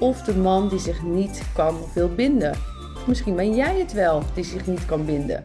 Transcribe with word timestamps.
of 0.00 0.22
de 0.22 0.36
man 0.36 0.68
die 0.68 0.78
zich 0.78 1.02
niet 1.02 1.42
kan 1.54 1.82
of 1.82 1.94
wil 1.94 2.14
binden. 2.14 2.56
Misschien 3.06 3.36
ben 3.36 3.54
jij 3.54 3.78
het 3.78 3.92
wel 3.92 4.22
die 4.34 4.44
zich 4.44 4.66
niet 4.66 4.86
kan 4.86 5.04
binden. 5.04 5.44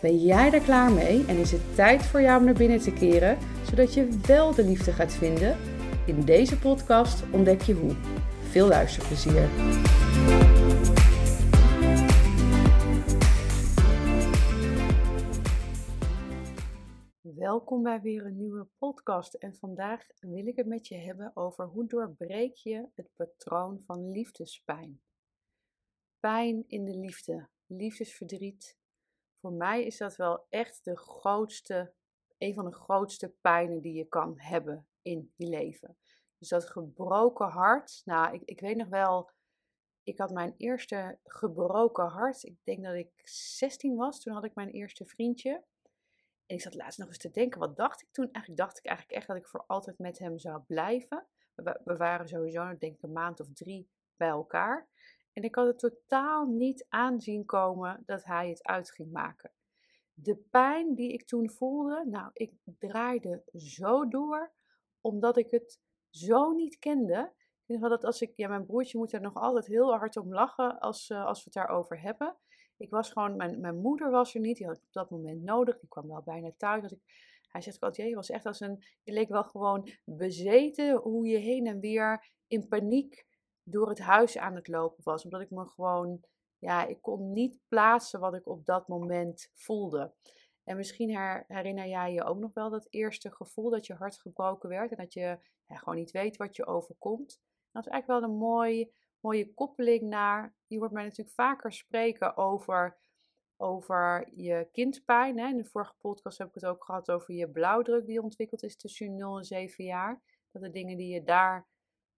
Ben 0.00 0.18
jij 0.18 0.50
daar 0.50 0.60
klaar 0.60 0.92
mee 0.92 1.24
en 1.26 1.36
is 1.36 1.50
het 1.50 1.74
tijd 1.74 2.02
voor 2.02 2.20
jou 2.20 2.38
om 2.38 2.44
naar 2.44 2.54
binnen 2.54 2.80
te 2.80 2.90
keren, 2.90 3.36
zodat 3.70 3.94
je 3.94 4.08
wel 4.26 4.54
de 4.54 4.64
liefde 4.64 4.92
gaat 4.92 5.12
vinden? 5.12 5.56
In 6.04 6.24
deze 6.24 6.58
podcast 6.58 7.22
ontdek 7.30 7.62
je 7.62 7.74
hoe. 7.74 7.92
Veel 8.50 8.68
luisterplezier. 8.68 9.48
Welkom 17.46 17.82
bij 17.82 18.00
weer 18.00 18.26
een 18.26 18.36
nieuwe 18.36 18.66
podcast 18.78 19.34
en 19.34 19.54
vandaag 19.54 20.06
wil 20.20 20.46
ik 20.46 20.56
het 20.56 20.66
met 20.66 20.88
je 20.88 20.96
hebben 20.96 21.30
over 21.34 21.64
hoe 21.64 21.86
doorbreek 21.86 22.54
je 22.54 22.88
het 22.94 23.10
patroon 23.14 23.82
van 23.84 24.10
liefdespijn. 24.10 25.00
Pijn 26.20 26.64
in 26.66 26.84
de 26.84 26.96
liefde, 26.96 27.48
liefdesverdriet. 27.66 28.78
Voor 29.40 29.52
mij 29.52 29.84
is 29.84 29.96
dat 29.96 30.16
wel 30.16 30.46
echt 30.48 30.84
de 30.84 30.96
grootste, 30.96 31.92
een 32.38 32.54
van 32.54 32.64
de 32.64 32.74
grootste 32.74 33.34
pijnen 33.40 33.80
die 33.80 33.94
je 33.94 34.08
kan 34.08 34.34
hebben 34.36 34.88
in 35.02 35.32
je 35.36 35.46
leven. 35.46 35.96
Dus 36.38 36.48
dat 36.48 36.70
gebroken 36.70 37.48
hart. 37.48 38.02
Nou, 38.04 38.34
ik, 38.34 38.42
ik 38.44 38.60
weet 38.60 38.76
nog 38.76 38.88
wel, 38.88 39.30
ik 40.02 40.18
had 40.18 40.30
mijn 40.30 40.54
eerste 40.56 41.18
gebroken 41.24 42.06
hart. 42.06 42.42
Ik 42.42 42.56
denk 42.64 42.84
dat 42.84 42.94
ik 42.94 43.10
16 43.24 43.96
was. 43.96 44.20
Toen 44.20 44.34
had 44.34 44.44
ik 44.44 44.54
mijn 44.54 44.70
eerste 44.70 45.04
vriendje. 45.04 45.64
En 46.46 46.54
ik 46.54 46.60
zat 46.60 46.74
laatst 46.74 46.98
nog 46.98 47.08
eens 47.08 47.18
te 47.18 47.30
denken, 47.30 47.60
wat 47.60 47.76
dacht 47.76 48.02
ik 48.02 48.08
toen? 48.10 48.28
Eigenlijk 48.32 48.56
dacht 48.56 48.78
ik 48.78 48.84
eigenlijk 48.84 49.18
echt 49.18 49.26
dat 49.26 49.36
ik 49.36 49.46
voor 49.46 49.64
altijd 49.66 49.98
met 49.98 50.18
hem 50.18 50.38
zou 50.38 50.62
blijven. 50.66 51.26
We, 51.54 51.96
waren 51.96 52.28
sowieso, 52.28 52.76
denk 52.78 52.96
ik, 52.96 53.02
een 53.02 53.12
maand 53.12 53.40
of 53.40 53.46
drie 53.52 53.90
bij 54.16 54.28
elkaar. 54.28 54.88
En 55.32 55.42
ik 55.42 55.54
had 55.54 55.66
het 55.66 55.78
totaal 55.78 56.46
niet 56.46 56.86
aanzien 56.88 57.44
komen 57.44 58.02
dat 58.06 58.24
hij 58.24 58.48
het 58.48 58.64
uit 58.64 58.90
ging 58.90 59.12
maken. 59.12 59.52
De 60.12 60.36
pijn 60.36 60.94
die 60.94 61.12
ik 61.12 61.26
toen 61.26 61.50
voelde, 61.50 62.04
nou, 62.06 62.30
ik 62.32 62.52
draaide 62.78 63.42
zo 63.52 64.08
door, 64.08 64.52
omdat 65.00 65.36
ik 65.36 65.50
het 65.50 65.80
zo 66.10 66.52
niet 66.52 66.78
kende. 66.78 67.32
Ik 67.36 67.66
denk 67.66 67.80
dat 67.80 68.04
als 68.04 68.20
ik, 68.20 68.36
ja, 68.36 68.48
mijn 68.48 68.66
broertje 68.66 68.98
moet 68.98 69.12
er 69.12 69.20
nog 69.20 69.34
altijd 69.34 69.66
heel 69.66 69.96
hard 69.96 70.16
om 70.16 70.32
lachen 70.32 70.78
als, 70.78 71.08
uh, 71.08 71.24
als 71.24 71.38
we 71.38 71.44
het 71.44 71.52
daarover 71.52 72.00
hebben. 72.00 72.36
Ik 72.76 72.90
was 72.90 73.10
gewoon, 73.10 73.36
mijn, 73.36 73.60
mijn 73.60 73.80
moeder 73.80 74.10
was 74.10 74.34
er 74.34 74.40
niet, 74.40 74.56
die 74.56 74.66
had 74.66 74.76
ik 74.76 74.82
op 74.82 74.92
dat 74.92 75.10
moment 75.10 75.42
nodig. 75.42 75.78
Die 75.78 75.88
kwam 75.88 76.08
wel 76.08 76.22
bijna 76.22 76.50
thuis. 76.56 76.82
Dat 76.82 76.92
ik, 76.92 77.00
hij 77.48 77.60
zegt 77.60 77.80
altijd, 77.80 78.08
je 78.08 78.14
was 78.14 78.30
echt 78.30 78.46
als 78.46 78.60
een, 78.60 78.84
je 79.02 79.12
leek 79.12 79.28
wel 79.28 79.44
gewoon 79.44 79.88
bezeten 80.04 80.96
hoe 80.96 81.26
je 81.26 81.38
heen 81.38 81.66
en 81.66 81.80
weer 81.80 82.30
in 82.46 82.68
paniek 82.68 83.26
door 83.62 83.88
het 83.88 83.98
huis 83.98 84.38
aan 84.38 84.54
het 84.54 84.68
lopen 84.68 85.04
was. 85.04 85.24
Omdat 85.24 85.40
ik 85.40 85.50
me 85.50 85.66
gewoon, 85.66 86.20
ja, 86.58 86.86
ik 86.86 87.02
kon 87.02 87.32
niet 87.32 87.58
plaatsen 87.68 88.20
wat 88.20 88.34
ik 88.34 88.46
op 88.46 88.64
dat 88.64 88.88
moment 88.88 89.50
voelde. 89.54 90.12
En 90.64 90.76
misschien 90.76 91.10
herinner 91.46 91.86
jij 91.86 92.12
je 92.12 92.24
ook 92.24 92.38
nog 92.38 92.54
wel 92.54 92.70
dat 92.70 92.86
eerste 92.90 93.30
gevoel 93.30 93.70
dat 93.70 93.86
je 93.86 93.94
hart 93.94 94.18
gebroken 94.18 94.68
werd 94.68 94.90
en 94.90 94.96
dat 94.96 95.12
je 95.12 95.38
gewoon 95.66 95.96
niet 95.96 96.10
weet 96.10 96.36
wat 96.36 96.56
je 96.56 96.66
overkomt. 96.66 97.40
Dat 97.72 97.86
is 97.86 97.92
eigenlijk 97.92 98.20
wel 98.20 98.30
een 98.30 98.36
mooi, 98.36 98.92
mooie 99.26 99.54
koppeling 99.54 100.02
naar. 100.02 100.54
Je 100.66 100.78
hoort 100.78 100.92
mij 100.92 101.02
natuurlijk 101.02 101.34
vaker 101.34 101.72
spreken 101.72 102.36
over, 102.36 102.96
over 103.56 104.28
je 104.34 104.68
kindpijn. 104.72 105.38
Hè. 105.38 105.48
In 105.48 105.56
de 105.56 105.64
vorige 105.64 105.94
podcast 105.98 106.38
heb 106.38 106.48
ik 106.48 106.54
het 106.54 106.66
ook 106.66 106.84
gehad 106.84 107.10
over 107.10 107.34
je 107.34 107.50
blauwdruk 107.50 108.06
die 108.06 108.22
ontwikkeld 108.22 108.62
is 108.62 108.76
tussen 108.76 109.14
0 109.14 109.36
en 109.36 109.44
7 109.44 109.84
jaar. 109.84 110.22
Dat 110.50 110.62
de 110.62 110.70
dingen 110.70 110.96
die 110.96 111.14
je 111.14 111.22
daar 111.22 111.68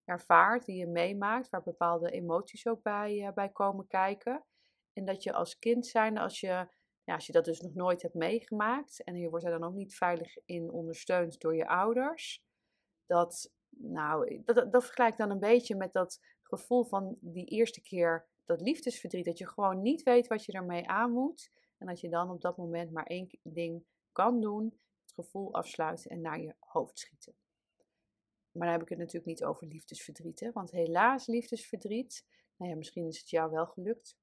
ervaart, 0.04 0.64
die 0.64 0.76
je 0.76 0.86
meemaakt, 0.86 1.50
waar 1.50 1.62
bepaalde 1.62 2.10
emoties 2.10 2.66
ook 2.66 2.82
bij, 2.82 3.18
uh, 3.18 3.32
bij 3.32 3.48
komen 3.48 3.86
kijken. 3.86 4.44
En 4.92 5.04
dat 5.04 5.22
je 5.22 5.32
als 5.32 5.58
kind 5.58 5.86
zijn, 5.86 6.18
als 6.18 6.40
je 6.40 6.68
ja, 7.04 7.14
als 7.14 7.26
je 7.26 7.32
dat 7.32 7.44
dus 7.44 7.60
nog 7.60 7.74
nooit 7.74 8.02
hebt 8.02 8.14
meegemaakt 8.14 9.04
en 9.04 9.16
je 9.16 9.28
wordt 9.28 9.44
er 9.44 9.50
dan 9.50 9.64
ook 9.64 9.74
niet 9.74 9.96
veilig 9.96 10.36
in 10.44 10.70
ondersteund 10.70 11.40
door 11.40 11.56
je 11.56 11.68
ouders, 11.68 12.42
dat, 13.06 13.52
nou, 13.68 14.42
dat, 14.44 14.72
dat 14.72 14.84
vergelijk 14.84 15.16
dan 15.16 15.30
een 15.30 15.38
beetje 15.38 15.76
met 15.76 15.92
dat 15.92 16.20
gevoel 16.48 16.84
van 16.84 17.16
die 17.20 17.44
eerste 17.44 17.82
keer 17.82 18.26
dat 18.44 18.60
liefdesverdriet, 18.60 19.24
dat 19.24 19.38
je 19.38 19.48
gewoon 19.48 19.82
niet 19.82 20.02
weet 20.02 20.26
wat 20.26 20.44
je 20.44 20.52
ermee 20.52 20.88
aan 20.88 21.12
moet 21.12 21.50
en 21.78 21.86
dat 21.86 22.00
je 22.00 22.08
dan 22.08 22.30
op 22.30 22.40
dat 22.40 22.56
moment 22.56 22.90
maar 22.90 23.06
één 23.06 23.38
ding 23.42 23.84
kan 24.12 24.40
doen, 24.40 24.78
het 25.00 25.12
gevoel 25.12 25.54
afsluiten 25.54 26.10
en 26.10 26.20
naar 26.20 26.40
je 26.40 26.54
hoofd 26.58 26.98
schieten. 26.98 27.34
Maar 28.52 28.66
dan 28.66 28.72
heb 28.72 28.82
ik 28.82 28.88
het 28.88 28.98
natuurlijk 28.98 29.26
niet 29.26 29.44
over 29.44 29.66
liefdesverdriet, 29.66 30.40
hè? 30.40 30.52
want 30.52 30.70
helaas 30.70 31.26
liefdesverdriet, 31.26 32.26
nou 32.56 32.70
ja, 32.70 32.76
misschien 32.76 33.06
is 33.06 33.18
het 33.18 33.30
jou 33.30 33.50
wel 33.50 33.66
gelukt, 33.66 34.16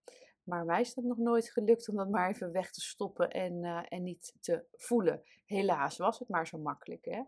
maar 0.46 0.66
mij 0.66 0.82
is 0.82 0.94
dat 0.94 1.04
nog 1.04 1.18
nooit 1.18 1.50
gelukt 1.50 1.90
om 1.90 1.96
dat 1.96 2.10
maar 2.10 2.30
even 2.30 2.52
weg 2.52 2.72
te 2.72 2.82
stoppen 2.82 3.30
en, 3.30 3.64
uh, 3.64 3.86
en 3.90 4.04
niet 4.04 4.34
te 4.40 4.66
voelen. 4.72 5.24
Helaas 5.46 5.98
was 5.98 6.20
het 6.20 6.28
maar 6.28 6.48
zo 6.48 6.58
makkelijk. 6.58 7.06
Hè? 7.06 7.24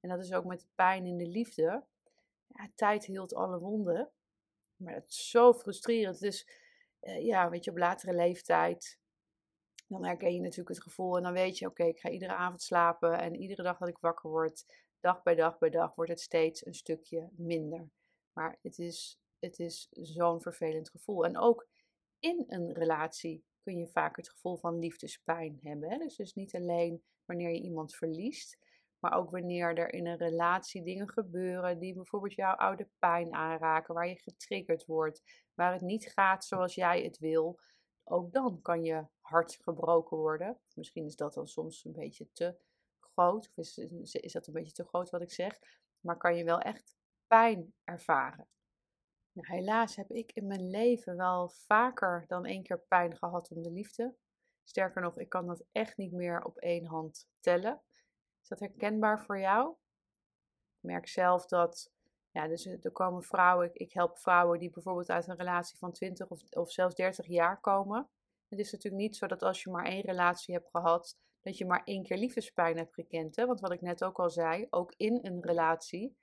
En 0.00 0.08
dat 0.08 0.18
is 0.18 0.32
ook 0.32 0.44
met 0.44 0.66
pijn 0.74 1.06
in 1.06 1.16
de 1.16 1.26
liefde. 1.26 1.84
Ja, 2.46 2.70
tijd 2.74 3.04
hield 3.04 3.34
alle 3.34 3.58
wonden. 3.58 4.10
Maar 4.78 4.94
het 4.94 5.08
is 5.08 5.30
zo 5.30 5.52
frustrerend. 5.52 6.20
Dus 6.20 6.48
uh, 7.00 7.24
ja, 7.24 7.50
weet 7.50 7.64
je, 7.64 7.70
op 7.70 7.76
latere 7.76 8.14
leeftijd. 8.14 8.98
Dan 9.86 10.04
herken 10.04 10.34
je 10.34 10.40
natuurlijk 10.40 10.68
het 10.68 10.82
gevoel. 10.82 11.16
En 11.16 11.22
dan 11.22 11.32
weet 11.32 11.58
je, 11.58 11.66
oké, 11.66 11.84
ik 11.84 12.00
ga 12.00 12.10
iedere 12.10 12.34
avond 12.34 12.62
slapen. 12.62 13.18
En 13.18 13.36
iedere 13.36 13.62
dag 13.62 13.78
dat 13.78 13.88
ik 13.88 13.98
wakker 13.98 14.30
word, 14.30 14.64
dag 15.00 15.22
bij 15.22 15.34
dag 15.34 15.58
bij 15.58 15.70
dag, 15.70 15.94
wordt 15.94 16.10
het 16.10 16.20
steeds 16.20 16.66
een 16.66 16.74
stukje 16.74 17.28
minder. 17.36 17.90
Maar 18.32 18.58
het 18.62 18.78
is, 18.78 19.18
het 19.38 19.58
is 19.58 19.88
zo'n 19.90 20.40
vervelend 20.40 20.90
gevoel. 20.90 21.24
En 21.24 21.38
ook 21.38 21.68
in 22.18 22.44
een 22.48 22.72
relatie 22.72 23.44
kun 23.62 23.78
je 23.78 23.88
vaak 23.88 24.16
het 24.16 24.30
gevoel 24.30 24.56
van 24.56 24.78
liefdespijn 24.78 25.58
hebben. 25.62 25.90
Hè? 25.90 25.98
Dus, 25.98 26.16
dus 26.16 26.34
niet 26.34 26.54
alleen 26.54 27.02
wanneer 27.24 27.50
je 27.50 27.60
iemand 27.60 27.94
verliest, 27.94 28.58
maar 29.00 29.12
ook 29.12 29.30
wanneer 29.30 29.78
er 29.78 29.92
in 29.92 30.06
een 30.06 30.16
relatie 30.16 30.82
dingen 30.82 31.08
gebeuren 31.08 31.78
die 31.78 31.94
bijvoorbeeld 31.94 32.34
jouw 32.34 32.54
oude 32.54 32.88
pijn 32.98 33.34
aanraken, 33.34 33.94
waar 33.94 34.08
je 34.08 34.18
getriggerd 34.18 34.84
wordt, 34.84 35.22
waar 35.54 35.72
het 35.72 35.82
niet 35.82 36.12
gaat 36.12 36.44
zoals 36.44 36.74
jij 36.74 37.02
het 37.02 37.18
wil. 37.18 37.60
Ook 38.04 38.32
dan 38.32 38.62
kan 38.62 38.82
je 38.82 39.06
hart 39.20 39.58
gebroken 39.60 40.16
worden. 40.16 40.58
Misschien 40.74 41.04
is 41.04 41.16
dat 41.16 41.34
dan 41.34 41.46
soms 41.46 41.84
een 41.84 41.92
beetje 41.92 42.32
te 42.32 42.56
groot, 43.00 43.48
of 43.48 43.56
is, 43.56 43.78
is 44.14 44.32
dat 44.32 44.46
een 44.46 44.52
beetje 44.52 44.72
te 44.72 44.84
groot 44.84 45.10
wat 45.10 45.22
ik 45.22 45.32
zeg, 45.32 45.58
maar 46.00 46.16
kan 46.16 46.36
je 46.36 46.44
wel 46.44 46.60
echt 46.60 46.96
pijn 47.26 47.74
ervaren. 47.84 48.48
Nou, 49.32 49.56
helaas 49.56 49.96
heb 49.96 50.10
ik 50.10 50.32
in 50.32 50.46
mijn 50.46 50.70
leven 50.70 51.16
wel 51.16 51.48
vaker 51.48 52.24
dan 52.26 52.44
één 52.44 52.62
keer 52.62 52.80
pijn 52.80 53.16
gehad 53.16 53.50
om 53.50 53.62
de 53.62 53.70
liefde. 53.70 54.16
Sterker 54.64 55.02
nog, 55.02 55.18
ik 55.18 55.28
kan 55.28 55.46
dat 55.46 55.64
echt 55.72 55.96
niet 55.96 56.12
meer 56.12 56.44
op 56.44 56.56
één 56.56 56.86
hand 56.86 57.28
tellen. 57.40 57.82
Is 58.50 58.58
dat 58.58 58.68
herkenbaar 58.68 59.24
voor 59.24 59.38
jou? 59.38 59.70
Ik 59.70 60.82
merk 60.82 61.08
zelf 61.08 61.46
dat, 61.46 61.92
ja, 62.30 62.46
dus 62.48 62.66
er 62.66 62.92
komen 62.92 63.22
vrouwen, 63.22 63.70
ik 63.72 63.92
help 63.92 64.18
vrouwen 64.18 64.58
die 64.58 64.70
bijvoorbeeld 64.70 65.10
uit 65.10 65.28
een 65.28 65.36
relatie 65.36 65.78
van 65.78 65.92
20 65.92 66.28
of, 66.28 66.42
of 66.50 66.70
zelfs 66.70 66.94
30 66.94 67.26
jaar 67.26 67.60
komen. 67.60 68.08
Het 68.48 68.58
is 68.58 68.72
natuurlijk 68.72 69.02
niet 69.02 69.16
zo 69.16 69.26
dat 69.26 69.42
als 69.42 69.62
je 69.62 69.70
maar 69.70 69.84
één 69.84 70.02
relatie 70.02 70.54
hebt 70.54 70.68
gehad, 70.70 71.18
dat 71.40 71.58
je 71.58 71.66
maar 71.66 71.82
één 71.84 72.02
keer 72.02 72.16
liefdespijn 72.16 72.76
hebt 72.76 72.94
gekend. 72.94 73.36
Hè? 73.36 73.46
Want 73.46 73.60
wat 73.60 73.72
ik 73.72 73.80
net 73.80 74.04
ook 74.04 74.18
al 74.18 74.30
zei, 74.30 74.66
ook 74.70 74.94
in 74.96 75.18
een 75.22 75.42
relatie 75.42 76.16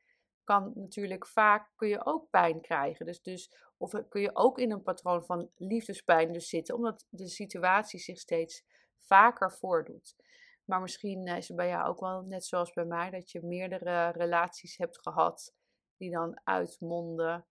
kan 0.43 0.71
natuurlijk 0.75 1.27
vaak 1.27 1.71
kun 1.75 1.87
je 1.87 2.05
ook 2.05 2.29
pijn 2.29 2.61
krijgen. 2.61 3.05
Dus, 3.05 3.21
dus, 3.21 3.51
of 3.77 4.07
kun 4.09 4.21
je 4.21 4.35
ook 4.35 4.59
in 4.59 4.71
een 4.71 4.83
patroon 4.83 5.25
van 5.25 5.49
liefdespijn 5.55 6.33
dus 6.33 6.49
zitten, 6.49 6.75
omdat 6.75 7.05
de 7.09 7.27
situatie 7.27 7.99
zich 7.99 8.17
steeds 8.17 8.63
vaker 8.99 9.51
voordoet. 9.51 10.15
Maar 10.65 10.81
misschien 10.81 11.27
is 11.27 11.47
het 11.47 11.57
bij 11.57 11.67
jou 11.67 11.87
ook 11.87 11.99
wel 11.99 12.21
net 12.21 12.45
zoals 12.45 12.73
bij 12.73 12.85
mij, 12.85 13.09
dat 13.09 13.31
je 13.31 13.41
meerdere 13.43 14.09
relaties 14.09 14.77
hebt 14.77 15.01
gehad 15.01 15.53
die 15.97 16.11
dan 16.11 16.41
uitmonden 16.43 17.45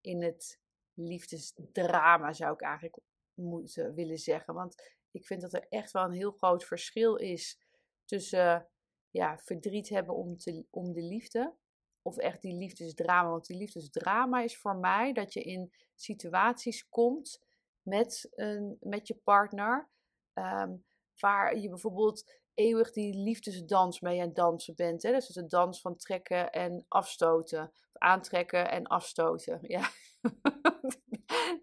in 0.00 0.22
het 0.22 0.60
liefdesdrama, 0.94 2.32
zou 2.32 2.52
ik 2.52 2.60
eigenlijk 2.60 2.98
moeten 3.34 3.94
willen 3.94 4.18
zeggen. 4.18 4.54
Want 4.54 4.98
ik 5.10 5.26
vind 5.26 5.40
dat 5.40 5.52
er 5.52 5.66
echt 5.68 5.90
wel 5.90 6.04
een 6.04 6.12
heel 6.12 6.32
groot 6.32 6.64
verschil 6.64 7.16
is 7.16 7.60
tussen 8.04 8.68
ja, 9.10 9.38
verdriet 9.38 9.88
hebben 9.88 10.14
om, 10.14 10.36
te, 10.36 10.66
om 10.70 10.92
de 10.92 11.02
liefde 11.02 11.54
of 12.02 12.16
echt 12.16 12.42
die 12.42 12.54
liefdesdrama. 12.54 13.30
Want 13.30 13.46
die 13.46 13.56
liefdesdrama 13.56 14.40
is 14.40 14.58
voor 14.58 14.76
mij 14.76 15.12
dat 15.12 15.32
je 15.32 15.42
in 15.42 15.72
situaties 15.94 16.88
komt 16.88 17.42
met, 17.82 18.28
een, 18.30 18.76
met 18.80 19.06
je 19.06 19.14
partner. 19.14 19.88
Ehm, 20.32 20.76
waar 21.20 21.58
je 21.58 21.68
bijvoorbeeld 21.68 22.39
eeuwig 22.60 22.92
die 22.92 23.14
liefdesdans 23.14 24.00
mee 24.00 24.20
aan 24.20 24.26
het 24.26 24.34
dansen 24.36 24.74
bent. 24.74 25.02
Hè? 25.02 25.12
Dus 25.12 25.26
de 25.26 25.46
dans 25.46 25.80
van 25.80 25.96
trekken 25.96 26.52
en 26.52 26.84
afstoten. 26.88 27.72
Aantrekken 27.92 28.70
en 28.70 28.86
afstoten. 28.86 29.58
Ja. 29.68 29.88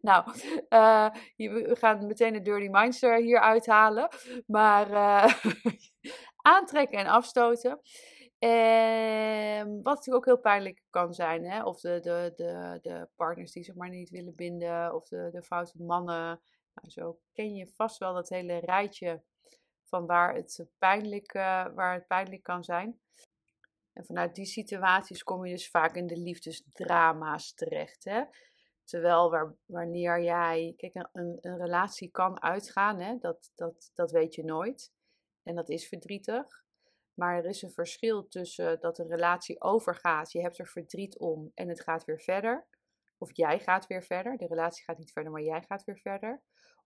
nou, 0.01 0.25
uh, 0.69 1.09
we 1.35 1.75
gaan 1.79 2.07
meteen 2.07 2.33
de 2.33 2.41
Dirty 2.41 2.67
Mindster 2.71 3.15
hier 3.17 3.39
uithalen. 3.39 4.07
Maar 4.45 4.91
uh, 4.91 5.33
aantrekken 6.55 6.99
en 6.99 7.07
afstoten. 7.07 7.79
En 8.39 9.67
wat 9.83 9.95
natuurlijk 9.95 10.15
ook 10.15 10.25
heel 10.25 10.39
pijnlijk 10.39 10.83
kan 10.89 11.13
zijn, 11.13 11.45
hè? 11.45 11.63
of 11.63 11.79
de, 11.79 11.99
de, 11.99 12.33
de, 12.35 12.79
de 12.81 13.09
partners 13.15 13.51
die 13.51 13.63
zich 13.63 13.75
maar 13.75 13.89
niet 13.89 14.09
willen 14.09 14.35
binden, 14.35 14.95
of 14.95 15.07
de, 15.07 15.29
de 15.31 15.43
foute 15.43 15.83
mannen. 15.83 16.41
Nou, 16.73 16.89
zo 16.89 17.19
ken 17.33 17.53
je 17.53 17.71
vast 17.75 17.97
wel 17.97 18.13
dat 18.13 18.29
hele 18.29 18.57
rijtje 18.57 19.23
van 19.87 20.05
waar 20.05 20.33
het, 20.33 20.65
pijnlijk, 20.77 21.33
uh, 21.33 21.65
waar 21.73 21.93
het 21.93 22.07
pijnlijk 22.07 22.43
kan 22.43 22.63
zijn. 22.63 22.99
En 23.93 24.05
vanuit 24.05 24.35
die 24.35 24.45
situaties 24.45 25.23
kom 25.23 25.45
je 25.45 25.53
dus 25.53 25.69
vaak 25.69 25.95
in 25.95 26.07
de 26.07 26.17
liefdesdrama's 26.17 27.53
terecht. 27.53 28.03
Hè? 28.03 28.23
Terwijl 28.83 29.29
waar, 29.29 29.55
wanneer 29.65 30.21
jij, 30.21 30.73
kijk, 30.77 30.95
een, 30.95 31.37
een 31.41 31.57
relatie 31.57 32.11
kan 32.11 32.41
uitgaan, 32.41 32.99
hè? 32.99 33.17
Dat, 33.17 33.51
dat, 33.55 33.91
dat 33.93 34.11
weet 34.11 34.35
je 34.35 34.43
nooit. 34.43 34.91
En 35.43 35.55
dat 35.55 35.69
is 35.69 35.87
verdrietig. 35.87 36.65
Maar 37.13 37.37
er 37.37 37.45
is 37.45 37.61
een 37.61 37.71
verschil 37.71 38.27
tussen 38.27 38.79
dat 38.79 38.99
een 38.99 39.07
relatie 39.07 39.61
overgaat, 39.61 40.31
je 40.31 40.41
hebt 40.41 40.59
er 40.59 40.67
verdriet 40.67 41.17
om 41.17 41.51
en 41.53 41.69
het 41.69 41.81
gaat 41.81 42.05
weer 42.05 42.21
verder. 42.21 42.67
Of 43.17 43.35
jij 43.35 43.59
gaat 43.59 43.87
weer 43.87 44.03
verder. 44.03 44.37
De 44.37 44.47
relatie 44.47 44.83
gaat 44.83 44.97
niet 44.97 45.11
verder, 45.11 45.31
maar 45.31 45.41
jij 45.41 45.61
gaat 45.61 45.83
weer 45.83 45.99
verder. 45.99 46.41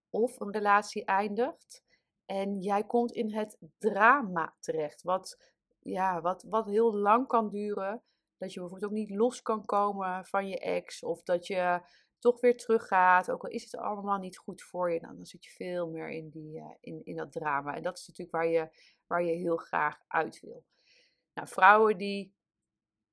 Of 0.09 0.39
een 0.39 0.51
relatie 0.51 1.05
eindigt 1.05 1.83
en 2.31 2.61
jij 2.61 2.83
komt 2.83 3.11
in 3.11 3.33
het 3.33 3.57
drama 3.77 4.55
terecht. 4.59 5.01
Wat, 5.01 5.43
ja, 5.79 6.21
wat, 6.21 6.43
wat 6.43 6.65
heel 6.65 6.93
lang 6.95 7.27
kan 7.27 7.49
duren. 7.49 8.03
Dat 8.37 8.53
je 8.53 8.59
bijvoorbeeld 8.59 8.91
ook 8.91 8.97
niet 8.97 9.09
los 9.09 9.41
kan 9.41 9.65
komen 9.65 10.25
van 10.25 10.47
je 10.47 10.59
ex. 10.59 11.03
Of 11.03 11.23
dat 11.23 11.47
je 11.47 11.81
toch 12.19 12.41
weer 12.41 12.57
teruggaat. 12.57 13.31
Ook 13.31 13.43
al 13.43 13.49
is 13.49 13.63
het 13.63 13.75
allemaal 13.75 14.17
niet 14.17 14.37
goed 14.37 14.61
voor 14.61 14.91
je. 14.91 14.99
Nou, 14.99 15.15
dan 15.15 15.25
zit 15.25 15.45
je 15.45 15.51
veel 15.51 15.89
meer 15.89 16.09
in, 16.09 16.29
die, 16.29 16.57
uh, 16.57 16.65
in, 16.79 17.01
in 17.03 17.15
dat 17.15 17.31
drama. 17.31 17.75
En 17.75 17.83
dat 17.83 17.97
is 17.97 18.07
natuurlijk 18.07 18.37
waar 18.37 18.47
je, 18.47 18.69
waar 19.07 19.23
je 19.23 19.33
heel 19.33 19.57
graag 19.57 19.99
uit 20.07 20.39
wil. 20.39 20.65
Nou, 21.33 21.47
vrouwen 21.47 21.97
die, 21.97 22.35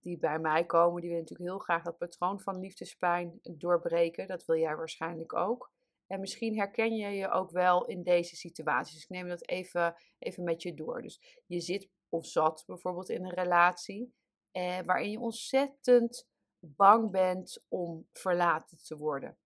die 0.00 0.18
bij 0.18 0.38
mij 0.38 0.66
komen, 0.66 1.00
die 1.00 1.10
willen 1.10 1.24
natuurlijk 1.24 1.50
heel 1.50 1.64
graag 1.64 1.82
dat 1.82 1.98
patroon 1.98 2.40
van 2.40 2.60
liefdespijn 2.60 3.40
doorbreken. 3.42 4.26
Dat 4.26 4.44
wil 4.44 4.56
jij 4.56 4.76
waarschijnlijk 4.76 5.34
ook. 5.34 5.72
En 6.08 6.20
misschien 6.20 6.56
herken 6.56 6.94
je 6.94 7.08
je 7.08 7.30
ook 7.30 7.50
wel 7.50 7.86
in 7.86 8.02
deze 8.02 8.36
situaties. 8.36 8.94
Dus 8.94 9.02
ik 9.02 9.08
neem 9.08 9.28
dat 9.28 9.48
even, 9.48 9.94
even 10.18 10.44
met 10.44 10.62
je 10.62 10.74
door. 10.74 11.02
Dus 11.02 11.42
je 11.46 11.60
zit 11.60 11.90
of 12.08 12.26
zat 12.26 12.64
bijvoorbeeld 12.66 13.08
in 13.08 13.24
een 13.24 13.34
relatie 13.34 14.14
eh, 14.50 14.78
waarin 14.84 15.10
je 15.10 15.20
ontzettend 15.20 16.28
bang 16.58 17.10
bent 17.10 17.64
om 17.68 18.08
verlaten 18.12 18.78
te 18.82 18.96
worden. 18.96 19.38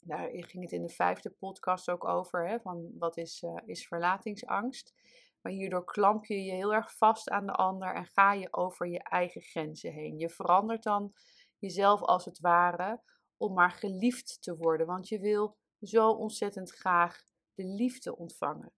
Daar 0.00 0.28
ging 0.30 0.62
het 0.62 0.72
in 0.72 0.82
de 0.82 0.88
vijfde 0.88 1.30
podcast 1.30 1.90
ook 1.90 2.04
over, 2.04 2.48
hè, 2.48 2.60
van 2.60 2.98
wat 2.98 3.16
is, 3.16 3.42
uh, 3.42 3.56
is 3.64 3.86
verlatingsangst. 3.86 4.94
Maar 5.40 5.52
hierdoor 5.52 5.84
klamp 5.84 6.24
je 6.24 6.44
je 6.44 6.52
heel 6.52 6.74
erg 6.74 6.96
vast 6.96 7.30
aan 7.30 7.46
de 7.46 7.52
ander 7.52 7.94
en 7.94 8.06
ga 8.06 8.32
je 8.32 8.52
over 8.52 8.88
je 8.88 9.02
eigen 9.02 9.40
grenzen 9.40 9.92
heen. 9.92 10.18
Je 10.18 10.28
verandert 10.28 10.82
dan 10.82 11.12
jezelf 11.58 12.00
als 12.00 12.24
het 12.24 12.40
ware 12.40 13.02
om 13.36 13.54
maar 13.54 13.70
geliefd 13.70 14.42
te 14.42 14.56
worden, 14.56 14.86
want 14.86 15.08
je 15.08 15.18
wil 15.18 15.56
zo 15.86 16.10
ontzettend 16.10 16.70
graag 16.70 17.24
de 17.54 17.64
liefde 17.64 18.16
ontvangen. 18.16 18.72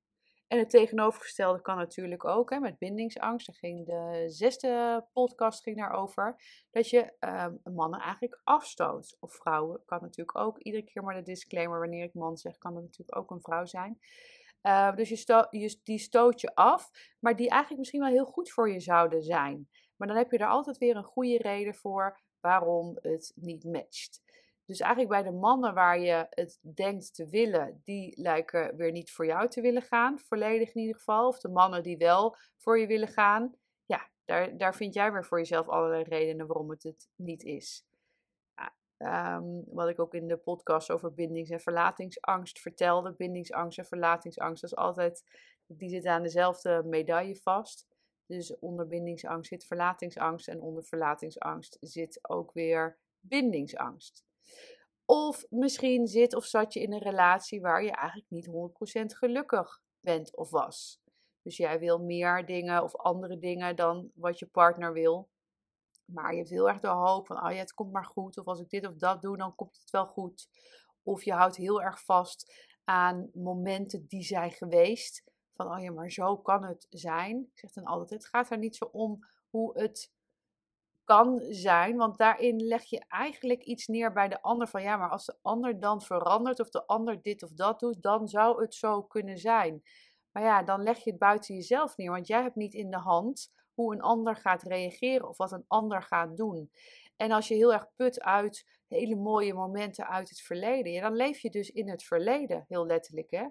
En 0.46 0.58
het 0.58 0.70
tegenovergestelde 0.70 1.60
kan 1.60 1.76
natuurlijk 1.76 2.24
ook 2.24 2.50
hè, 2.50 2.58
met 2.58 2.78
bindingsangst. 2.78 3.46
Daar 3.46 3.56
ging 3.56 3.86
de 3.86 4.24
zesde 4.26 5.06
podcast 5.12 5.62
ging 5.62 5.76
daarover. 5.76 6.36
Dat 6.70 6.90
je 6.90 7.12
um, 7.20 7.74
mannen 7.74 8.00
eigenlijk 8.00 8.40
afstoot. 8.44 9.16
Of 9.20 9.34
vrouwen 9.34 9.82
kan 9.84 9.98
natuurlijk 10.00 10.38
ook. 10.38 10.58
Iedere 10.58 10.84
keer 10.84 11.02
maar 11.02 11.14
de 11.14 11.22
disclaimer. 11.22 11.80
Wanneer 11.80 12.04
ik 12.04 12.14
man 12.14 12.36
zeg, 12.36 12.58
kan 12.58 12.74
het 12.74 12.84
natuurlijk 12.84 13.18
ook 13.18 13.30
een 13.30 13.40
vrouw 13.40 13.64
zijn. 13.64 13.98
Uh, 14.62 14.94
dus 14.96 15.08
je, 15.08 15.46
je 15.50 15.80
die 15.82 15.98
stoot 15.98 16.40
je 16.40 16.54
af. 16.54 16.90
Maar 17.20 17.36
die 17.36 17.48
eigenlijk 17.48 17.78
misschien 17.78 18.00
wel 18.00 18.10
heel 18.10 18.26
goed 18.26 18.50
voor 18.50 18.70
je 18.70 18.80
zouden 18.80 19.22
zijn. 19.22 19.68
Maar 19.96 20.08
dan 20.08 20.16
heb 20.16 20.30
je 20.30 20.38
er 20.38 20.48
altijd 20.48 20.78
weer 20.78 20.96
een 20.96 21.04
goede 21.04 21.38
reden 21.38 21.74
voor 21.74 22.20
waarom 22.40 22.98
het 23.00 23.32
niet 23.34 23.64
matcht. 23.64 24.22
Dus 24.66 24.80
eigenlijk 24.80 25.10
bij 25.10 25.22
de 25.22 25.38
mannen 25.38 25.74
waar 25.74 25.98
je 25.98 26.26
het 26.30 26.58
denkt 26.74 27.14
te 27.14 27.28
willen, 27.28 27.80
die 27.84 28.20
lijken 28.20 28.76
weer 28.76 28.92
niet 28.92 29.10
voor 29.10 29.26
jou 29.26 29.48
te 29.48 29.60
willen 29.60 29.82
gaan, 29.82 30.18
volledig 30.18 30.74
in 30.74 30.80
ieder 30.80 30.96
geval. 30.96 31.28
Of 31.28 31.38
de 31.40 31.48
mannen 31.48 31.82
die 31.82 31.96
wel 31.96 32.36
voor 32.56 32.78
je 32.78 32.86
willen 32.86 33.08
gaan, 33.08 33.54
ja, 33.84 34.08
daar, 34.24 34.56
daar 34.56 34.74
vind 34.74 34.94
jij 34.94 35.12
weer 35.12 35.24
voor 35.24 35.38
jezelf 35.38 35.68
allerlei 35.68 36.02
redenen 36.02 36.46
waarom 36.46 36.70
het 36.70 36.82
het 36.82 37.08
niet 37.14 37.42
is. 37.42 37.84
Um, 38.98 39.64
wat 39.66 39.88
ik 39.88 40.00
ook 40.00 40.14
in 40.14 40.28
de 40.28 40.36
podcast 40.36 40.90
over 40.90 41.14
bindings- 41.14 41.50
en 41.50 41.60
verlatingsangst 41.60 42.60
vertelde. 42.60 43.12
Bindingsangst 43.12 43.78
en 43.78 43.86
verlatingsangst, 43.86 44.60
dat 44.60 44.70
is 44.70 44.76
altijd, 44.76 45.24
die 45.66 45.88
zitten 45.88 46.10
aan 46.10 46.22
dezelfde 46.22 46.82
medaille 46.84 47.36
vast. 47.36 47.86
Dus 48.26 48.58
onder 48.58 48.86
bindingsangst 48.86 49.48
zit 49.48 49.64
verlatingsangst 49.64 50.48
en 50.48 50.60
onder 50.60 50.84
verlatingsangst 50.84 51.76
zit 51.80 52.28
ook 52.28 52.52
weer 52.52 52.98
bindingsangst. 53.20 54.24
Of 55.06 55.44
misschien 55.48 56.06
zit 56.06 56.34
of 56.34 56.44
zat 56.44 56.72
je 56.72 56.80
in 56.80 56.92
een 56.92 57.02
relatie 57.02 57.60
waar 57.60 57.82
je 57.82 57.90
eigenlijk 57.90 58.30
niet 58.30 58.46
100% 58.46 58.50
gelukkig 59.16 59.80
bent 60.00 60.36
of 60.36 60.50
was. 60.50 61.00
Dus 61.42 61.56
jij 61.56 61.78
wil 61.78 61.98
meer 61.98 62.46
dingen 62.46 62.82
of 62.82 62.96
andere 62.96 63.38
dingen 63.38 63.76
dan 63.76 64.10
wat 64.14 64.38
je 64.38 64.46
partner 64.46 64.92
wil. 64.92 65.28
Maar 66.04 66.30
je 66.30 66.38
hebt 66.38 66.50
heel 66.50 66.68
erg 66.68 66.80
de 66.80 66.88
hoop 66.88 67.26
van, 67.26 67.44
oh 67.44 67.50
ja, 67.50 67.58
het 67.58 67.74
komt 67.74 67.92
maar 67.92 68.04
goed. 68.04 68.38
Of 68.38 68.46
als 68.46 68.60
ik 68.60 68.68
dit 68.68 68.86
of 68.86 68.96
dat 68.96 69.22
doe, 69.22 69.36
dan 69.36 69.54
komt 69.54 69.76
het 69.76 69.90
wel 69.90 70.06
goed. 70.06 70.48
Of 71.02 71.24
je 71.24 71.32
houdt 71.32 71.56
heel 71.56 71.82
erg 71.82 72.04
vast 72.04 72.66
aan 72.84 73.30
momenten 73.34 74.06
die 74.06 74.22
zijn 74.22 74.50
geweest. 74.50 75.24
Van, 75.54 75.72
oh 75.72 75.82
ja, 75.82 75.92
maar 75.92 76.10
zo 76.10 76.36
kan 76.36 76.64
het 76.64 76.86
zijn. 76.90 77.38
Ik 77.52 77.58
zeg 77.58 77.72
dan 77.72 77.84
altijd, 77.84 78.10
het 78.10 78.28
gaat 78.28 78.50
er 78.50 78.58
niet 78.58 78.76
zo 78.76 78.84
om 78.84 79.18
hoe 79.48 79.78
het 79.78 80.12
kan 81.06 81.40
zijn. 81.48 81.96
Want 81.96 82.18
daarin 82.18 82.66
leg 82.66 82.84
je 82.84 83.04
eigenlijk 83.08 83.62
iets 83.62 83.86
neer 83.86 84.12
bij 84.12 84.28
de 84.28 84.42
ander 84.42 84.68
van 84.68 84.82
ja, 84.82 84.96
maar 84.96 85.10
als 85.10 85.24
de 85.24 85.36
ander 85.42 85.80
dan 85.80 86.02
verandert 86.02 86.60
of 86.60 86.68
de 86.68 86.86
ander 86.86 87.22
dit 87.22 87.42
of 87.42 87.50
dat 87.52 87.80
doet, 87.80 88.02
dan 88.02 88.28
zou 88.28 88.60
het 88.60 88.74
zo 88.74 89.02
kunnen 89.02 89.38
zijn. 89.38 89.82
Maar 90.32 90.42
ja, 90.42 90.62
dan 90.62 90.82
leg 90.82 90.98
je 90.98 91.10
het 91.10 91.18
buiten 91.18 91.54
jezelf 91.54 91.96
neer, 91.96 92.10
want 92.10 92.26
jij 92.26 92.42
hebt 92.42 92.56
niet 92.56 92.74
in 92.74 92.90
de 92.90 92.98
hand 92.98 93.52
hoe 93.74 93.94
een 93.94 94.02
ander 94.02 94.36
gaat 94.36 94.62
reageren 94.62 95.28
of 95.28 95.36
wat 95.36 95.52
een 95.52 95.64
ander 95.66 96.02
gaat 96.02 96.36
doen. 96.36 96.70
En 97.16 97.30
als 97.30 97.48
je 97.48 97.54
heel 97.54 97.72
erg 97.72 97.86
put 97.94 98.20
uit 98.20 98.66
hele 98.88 99.16
mooie 99.16 99.54
momenten 99.54 100.08
uit 100.08 100.28
het 100.28 100.40
verleden, 100.40 100.92
ja, 100.92 101.00
dan 101.00 101.16
leef 101.16 101.38
je 101.38 101.50
dus 101.50 101.70
in 101.70 101.88
het 101.88 102.02
verleden, 102.02 102.64
heel 102.68 102.86
letterlijk 102.86 103.30
hè. 103.30 103.46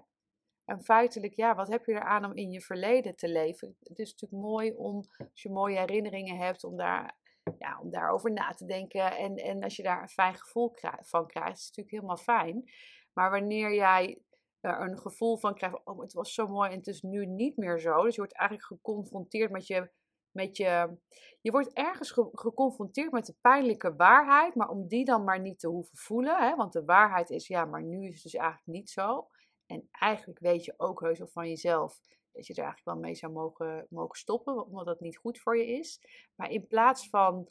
En 0.64 0.82
feitelijk, 0.82 1.34
ja, 1.34 1.54
wat 1.54 1.68
heb 1.68 1.84
je 1.84 1.92
eraan 1.92 2.24
om 2.24 2.34
in 2.34 2.50
je 2.50 2.60
verleden 2.60 3.16
te 3.16 3.28
leven? 3.28 3.76
Het 3.82 3.98
is 3.98 4.10
natuurlijk 4.10 4.42
mooi 4.42 4.72
om, 4.72 4.96
als 5.18 5.42
je 5.42 5.50
mooie 5.50 5.78
herinneringen 5.78 6.36
hebt, 6.36 6.64
om 6.64 6.76
daar 6.76 7.16
ja, 7.58 7.80
om 7.80 7.90
daarover 7.90 8.32
na 8.32 8.52
te 8.52 8.64
denken. 8.64 9.16
En, 9.16 9.36
en 9.36 9.62
als 9.62 9.76
je 9.76 9.82
daar 9.82 10.02
een 10.02 10.08
fijn 10.08 10.34
gevoel 10.34 10.74
van 11.00 11.26
krijgt, 11.26 11.58
is 11.58 11.66
het 11.66 11.76
natuurlijk 11.76 11.90
helemaal 11.90 12.16
fijn. 12.16 12.70
Maar 13.12 13.30
wanneer 13.30 13.74
jij 13.74 14.22
er 14.60 14.80
een 14.80 14.98
gevoel 14.98 15.36
van 15.36 15.54
krijgt, 15.54 15.80
oh, 15.84 16.00
het 16.00 16.12
was 16.12 16.34
zo 16.34 16.46
mooi 16.46 16.70
en 16.70 16.76
het 16.76 16.86
is 16.86 17.02
nu 17.02 17.26
niet 17.26 17.56
meer 17.56 17.78
zo. 17.78 18.02
Dus 18.02 18.14
je 18.14 18.20
wordt 18.20 18.36
eigenlijk 18.36 18.68
geconfronteerd 18.68 19.50
met 19.50 19.66
je. 19.66 19.90
Met 20.30 20.56
je, 20.56 20.98
je 21.40 21.50
wordt 21.50 21.72
ergens 21.72 22.10
geconfronteerd 22.32 23.12
met 23.12 23.26
de 23.26 23.36
pijnlijke 23.40 23.94
waarheid, 23.96 24.54
maar 24.54 24.68
om 24.68 24.88
die 24.88 25.04
dan 25.04 25.24
maar 25.24 25.40
niet 25.40 25.58
te 25.58 25.68
hoeven 25.68 25.98
voelen. 25.98 26.36
Hè? 26.38 26.56
Want 26.56 26.72
de 26.72 26.84
waarheid 26.84 27.30
is, 27.30 27.46
ja, 27.46 27.64
maar 27.64 27.82
nu 27.82 28.06
is 28.06 28.14
het 28.14 28.22
dus 28.22 28.34
eigenlijk 28.34 28.66
niet 28.66 28.90
zo. 28.90 29.28
En 29.66 29.88
eigenlijk 29.90 30.38
weet 30.38 30.64
je 30.64 30.74
ook 30.76 31.00
heus 31.00 31.18
wel 31.18 31.28
van 31.28 31.48
jezelf 31.48 32.00
dat 32.36 32.46
je 32.46 32.54
er 32.54 32.62
eigenlijk 32.62 32.88
wel 32.88 33.04
mee 33.04 33.14
zou 33.14 33.32
mogen, 33.32 33.86
mogen 33.90 34.18
stoppen, 34.18 34.64
omdat 34.66 34.86
dat 34.86 35.00
niet 35.00 35.16
goed 35.16 35.38
voor 35.38 35.58
je 35.58 35.66
is. 35.66 36.00
Maar 36.34 36.50
in 36.50 36.66
plaats 36.66 37.08
van 37.08 37.48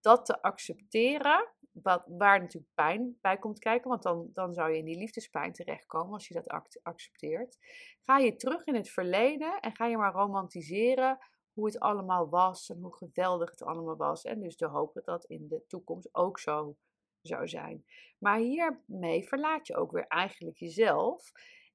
dat 0.00 0.24
te 0.24 0.42
accepteren, 0.42 1.52
wat, 1.72 2.04
waar 2.06 2.40
natuurlijk 2.40 2.74
pijn 2.74 3.18
bij 3.20 3.38
komt 3.38 3.58
kijken, 3.58 3.90
want 3.90 4.02
dan, 4.02 4.30
dan 4.32 4.54
zou 4.54 4.70
je 4.70 4.78
in 4.78 4.84
die 4.84 4.98
liefdespijn 4.98 5.52
terechtkomen 5.52 6.12
als 6.12 6.28
je 6.28 6.34
dat 6.34 6.78
accepteert. 6.82 7.58
Ga 8.00 8.18
je 8.18 8.36
terug 8.36 8.64
in 8.64 8.74
het 8.74 8.90
verleden 8.90 9.60
en 9.60 9.76
ga 9.76 9.86
je 9.86 9.96
maar 9.96 10.12
romantiseren 10.12 11.18
hoe 11.52 11.66
het 11.66 11.78
allemaal 11.78 12.28
was 12.28 12.68
en 12.68 12.80
hoe 12.80 12.96
geweldig 12.96 13.50
het 13.50 13.62
allemaal 13.62 13.96
was. 13.96 14.24
En 14.24 14.40
dus 14.40 14.56
de 14.56 14.66
hoop 14.66 14.94
dat 14.94 15.04
dat 15.04 15.24
in 15.24 15.48
de 15.48 15.64
toekomst 15.66 16.08
ook 16.12 16.38
zo 16.38 16.76
zou 17.22 17.48
zijn. 17.48 17.84
Maar 18.18 18.38
hiermee 18.38 19.28
verlaat 19.28 19.66
je 19.66 19.76
ook 19.76 19.90
weer 19.90 20.06
eigenlijk 20.06 20.58
jezelf. 20.58 21.32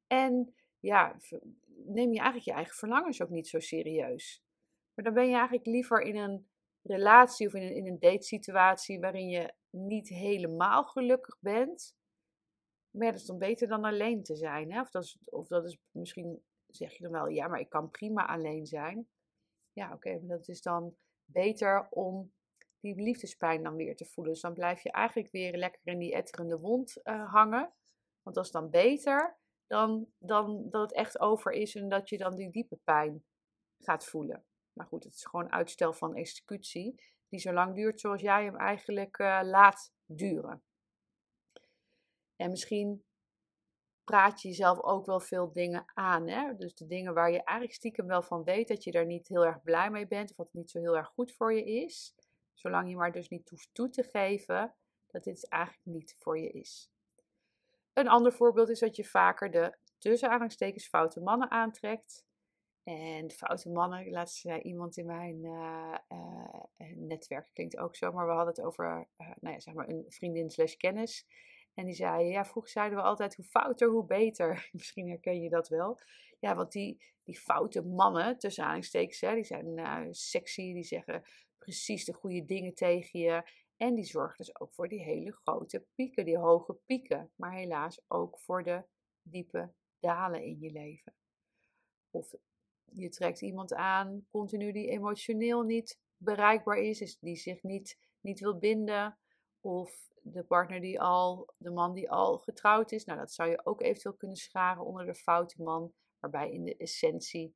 En 0.08 0.54
ja, 0.80 1.16
neem 1.86 2.12
je 2.12 2.20
eigenlijk 2.20 2.46
je 2.46 2.54
eigen 2.54 2.76
verlangens 2.76 3.22
ook 3.22 3.30
niet 3.30 3.48
zo 3.48 3.60
serieus. 3.60 4.44
Maar 4.94 5.06
dan 5.06 5.14
ben 5.14 5.28
je 5.28 5.36
eigenlijk 5.36 5.66
liever 5.66 6.02
in 6.02 6.16
een 6.16 6.48
relatie 6.82 7.48
of 7.48 7.54
in 7.54 7.62
een, 7.62 7.76
in 7.76 7.88
een 7.88 8.00
datesituatie 8.00 9.00
waarin 9.00 9.30
je 9.30 9.54
niet 9.70 10.10
helemaal 10.10 10.84
gelukkig 10.84 11.38
bent, 11.40 11.96
maar 12.98 13.12
dat 13.12 13.20
is 13.20 13.26
dan 13.26 13.38
beter 13.38 13.68
dan 13.68 13.84
alleen 13.84 14.24
te 14.24 14.36
zijn. 14.36 14.72
Hè? 14.72 14.82
Of, 14.82 14.90
dat 14.90 15.04
is, 15.04 15.18
of 15.26 15.48
dat 15.48 15.66
is 15.66 15.78
misschien, 15.92 16.44
zeg 16.68 16.94
je 16.94 17.04
dan 17.04 17.12
wel, 17.12 17.28
ja, 17.28 17.48
maar 17.48 17.60
ik 17.60 17.70
kan 17.70 17.90
prima 17.90 18.28
alleen 18.28 18.66
zijn. 18.66 19.08
Ja, 19.72 19.94
oké, 19.94 20.20
maar 20.20 20.38
dat 20.38 20.48
is 20.48 20.62
dan 20.62 20.96
beter 21.26 21.88
om 21.90 22.34
die 22.80 23.02
liefdespijn 23.02 23.64
dan 23.64 23.76
weer 23.76 23.96
te 23.96 24.06
voelen. 24.06 24.34
Dus 24.34 24.42
dan 24.42 24.54
blijf 24.54 24.84
je 24.84 24.92
eigenlijk 24.92 25.32
weer 25.32 25.58
lekker 25.58 25.82
in 25.84 25.98
die 25.98 26.14
etterende 26.14 26.60
wond 26.60 27.00
uh, 27.04 27.34
hangen. 27.34 27.74
Want 28.22 28.36
dat 28.36 28.46
is 28.46 28.52
dan 28.52 28.70
beter 28.70 29.38
dan, 29.68 30.08
dan 30.18 30.70
dat 30.70 30.82
het 30.82 30.94
echt 30.94 31.20
over 31.20 31.52
is 31.52 31.76
en 31.76 31.90
dat 31.90 32.10
je 32.10 32.18
dan 32.18 32.36
die 32.36 32.52
diepe 32.52 32.80
pijn 32.84 33.24
gaat 33.80 34.06
voelen. 34.06 34.46
Maar 34.74 34.86
goed, 34.86 35.04
het 35.04 35.14
is 35.14 35.26
gewoon 35.26 35.52
uitstel 35.52 35.94
van 35.94 36.16
executie, 36.16 37.04
die 37.28 37.40
zo 37.40 37.54
lang 37.54 37.76
duurt 37.76 38.00
zoals 38.00 38.22
jij 38.22 38.44
hem 38.44 38.56
eigenlijk 38.56 39.18
uh, 39.18 39.40
laat 39.44 39.94
duren. 40.06 40.64
En 42.36 42.50
misschien 42.50 43.04
praat 44.04 44.42
je 44.42 44.48
jezelf 44.48 44.82
ook 44.82 45.06
wel 45.06 45.20
veel 45.20 45.52
dingen 45.52 45.86
aan. 45.94 46.28
Hè? 46.28 46.56
Dus 46.56 46.76
de 46.76 46.86
dingen 46.86 47.14
waar 47.14 47.32
je 47.32 47.44
eigenlijk 47.44 47.78
stiekem 47.78 48.08
wel 48.08 48.22
van 48.22 48.44
weet 48.44 48.68
dat 48.68 48.84
je 48.84 48.92
daar 48.92 49.06
niet 49.06 49.28
heel 49.28 49.46
erg 49.46 49.62
blij 49.62 49.90
mee 49.90 50.08
bent 50.08 50.30
of 50.30 50.38
wat 50.38 50.54
niet 50.54 50.70
zo 50.70 50.80
heel 50.80 50.98
erg 50.98 51.08
goed 51.08 51.34
voor 51.34 51.54
je 51.54 51.64
is. 51.64 52.16
Zolang 52.54 52.90
je 52.90 52.96
maar 52.96 53.12
dus 53.12 53.30
niet 53.30 53.50
hoeft 53.50 53.70
toe 53.74 53.90
te 53.90 54.04
geven 54.04 54.76
dat 55.08 55.24
dit 55.24 55.50
eigenlijk 55.50 55.86
niet 55.86 56.16
voor 56.20 56.40
je 56.40 56.50
is. 56.50 56.93
Een 57.94 58.08
ander 58.08 58.34
voorbeeld 58.34 58.70
is 58.70 58.80
dat 58.80 58.96
je 58.96 59.06
vaker 59.06 59.52
de 59.52 59.78
tussen 59.98 60.80
foute 60.80 61.22
mannen 61.22 61.52
aantrekt. 61.52 62.26
En 62.84 63.32
foute 63.32 63.70
mannen, 63.70 64.10
laatst 64.10 64.38
zei 64.38 64.62
iemand 64.62 64.98
in 64.98 65.06
mijn 65.06 65.44
uh, 65.44 65.98
uh, 66.10 66.96
netwerk, 66.96 67.50
klinkt 67.54 67.78
ook 67.78 67.96
zo, 67.96 68.12
maar 68.12 68.26
we 68.26 68.32
hadden 68.32 68.54
het 68.56 68.66
over 68.66 68.86
uh, 69.18 69.28
nou 69.40 69.54
ja, 69.54 69.60
zeg 69.60 69.74
maar 69.74 69.90
een 69.90 70.06
vriendin 70.08 70.50
slash 70.50 70.76
kennis. 70.76 71.26
En 71.74 71.86
die 71.86 71.96
zei, 71.96 72.26
ja, 72.26 72.46
vroeger 72.46 72.72
zeiden 72.72 72.98
we 72.98 73.04
altijd 73.04 73.36
hoe 73.36 73.46
fouter, 73.46 73.90
hoe 73.90 74.06
beter. 74.06 74.68
Misschien 74.72 75.10
herken 75.10 75.42
je 75.42 75.50
dat 75.50 75.68
wel. 75.68 76.00
Ja, 76.40 76.56
want 76.56 76.72
die, 76.72 77.04
die 77.24 77.40
foute 77.40 77.82
mannen, 77.82 78.38
tussen 78.38 78.64
aanhalingstekens, 78.64 79.22
hè, 79.22 79.34
die 79.34 79.44
zijn 79.44 80.14
sexy, 80.14 80.74
die 80.74 80.84
zeggen 80.84 81.24
precies 81.58 82.06
de 82.06 82.14
goede 82.14 82.46
dingen 82.46 82.74
tegen 82.74 83.20
je. 83.20 83.44
En 83.78 83.96
die 83.96 84.06
zorgen 84.06 84.38
dus 84.38 84.60
ook 84.60 84.74
voor 84.74 84.88
die 84.88 85.04
hele 85.04 85.32
grote 85.32 85.86
pieken, 85.96 86.26
die 86.26 86.38
hoge 86.38 86.74
pieken. 86.74 87.32
Maar 87.36 87.54
helaas 87.54 88.02
ook 88.08 88.40
voor 88.40 88.64
de 88.64 88.84
diepe 89.22 89.74
dalen 90.00 90.44
in 90.44 90.60
je 90.60 90.72
leven. 90.72 91.14
Of 92.10 92.34
je 92.86 93.10
trekt 93.10 93.42
iemand 93.42 93.74
aan, 93.74 94.28
continu 94.32 94.72
die 94.72 94.90
emotioneel 94.90 95.62
niet 95.62 96.00
bereikbaar 96.18 96.78
is, 96.78 97.02
is 97.02 97.20
die 97.20 97.36
zich 97.36 97.64
niet, 97.64 98.00
niet 98.22 98.40
wil 98.40 98.58
binden. 98.58 99.18
Of 99.62 100.12
de 100.22 100.44
partner 100.44 100.82
die 100.82 101.02
al, 101.02 101.54
de 101.58 101.72
man 101.72 101.94
die 101.94 102.12
al 102.12 102.38
getrouwd 102.38 102.92
is. 102.92 103.06
Nou, 103.06 103.20
dat 103.20 103.34
zou 103.34 103.50
je 103.50 103.66
ook 103.66 103.82
eventueel 103.82 104.16
kunnen 104.16 104.38
scharen 104.38 104.86
onder 104.86 105.06
de 105.06 105.16
foute 105.16 105.62
man. 105.62 105.94
Waarbij 106.20 106.52
in 106.52 106.64
de 106.64 106.78
essentie 106.78 107.56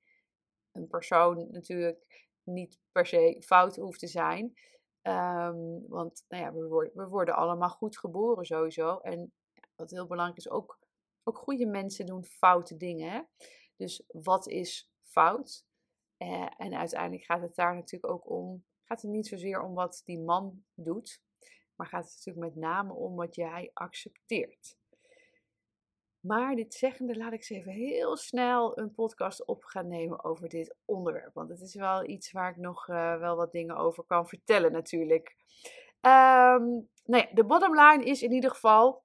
een 0.71 0.87
persoon 0.87 1.51
natuurlijk 1.51 2.27
niet 2.43 2.79
per 2.91 3.05
se 3.05 3.41
fout 3.45 3.75
hoeft 3.75 3.99
te 3.99 4.07
zijn. 4.07 4.53
Ehm, 5.01 5.87
want 5.87 6.25
nou 6.27 6.43
ja, 6.43 6.53
we, 6.53 6.67
worden, 6.67 6.91
we 6.93 7.07
worden 7.07 7.35
allemaal 7.35 7.69
goed 7.69 7.97
geboren 7.97 8.45
sowieso. 8.45 8.97
En 8.97 9.33
wat 9.75 9.91
heel 9.91 10.07
belangrijk 10.07 10.37
is, 10.39 10.49
ook, 10.49 10.79
ook 11.23 11.37
goede 11.37 11.65
mensen 11.65 12.05
doen 12.05 12.25
foute 12.25 12.77
dingen. 12.77 13.11
Hè? 13.11 13.21
Dus 13.75 14.03
wat 14.07 14.47
is 14.47 14.91
fout? 15.03 15.65
Eh, 16.17 16.49
en 16.57 16.73
uiteindelijk 16.73 17.23
gaat 17.23 17.41
het 17.41 17.55
daar 17.55 17.75
natuurlijk 17.75 18.13
ook 18.13 18.29
om, 18.29 18.65
gaat 18.83 19.01
het 19.01 19.11
niet 19.11 19.27
zozeer 19.27 19.61
om 19.61 19.73
wat 19.73 20.01
die 20.05 20.19
man 20.19 20.63
doet, 20.73 21.21
maar 21.75 21.87
gaat 21.87 22.05
het 22.05 22.13
natuurlijk 22.15 22.53
met 22.53 22.63
name 22.63 22.93
om 22.93 23.15
wat 23.15 23.35
jij 23.35 23.71
accepteert. 23.73 24.77
Maar 26.27 26.55
dit 26.55 26.73
zeggende 26.73 27.17
laat 27.17 27.33
ik 27.33 27.43
ze 27.43 27.55
even 27.55 27.71
heel 27.71 28.17
snel 28.17 28.77
een 28.77 28.93
podcast 28.93 29.45
op 29.45 29.63
gaan 29.63 29.87
nemen 29.87 30.23
over 30.23 30.49
dit 30.49 30.75
onderwerp. 30.85 31.33
Want 31.33 31.49
het 31.49 31.61
is 31.61 31.75
wel 31.75 32.09
iets 32.09 32.31
waar 32.31 32.49
ik 32.49 32.57
nog 32.57 32.87
uh, 32.87 33.19
wel 33.19 33.35
wat 33.35 33.51
dingen 33.51 33.75
over 33.75 34.03
kan 34.03 34.27
vertellen 34.27 34.71
natuurlijk. 34.71 35.35
Um, 36.01 36.89
nou 37.03 37.23
ja, 37.23 37.27
de 37.33 37.45
bottom 37.45 37.75
line 37.75 38.03
is 38.03 38.21
in 38.21 38.31
ieder 38.31 38.49
geval, 38.49 39.03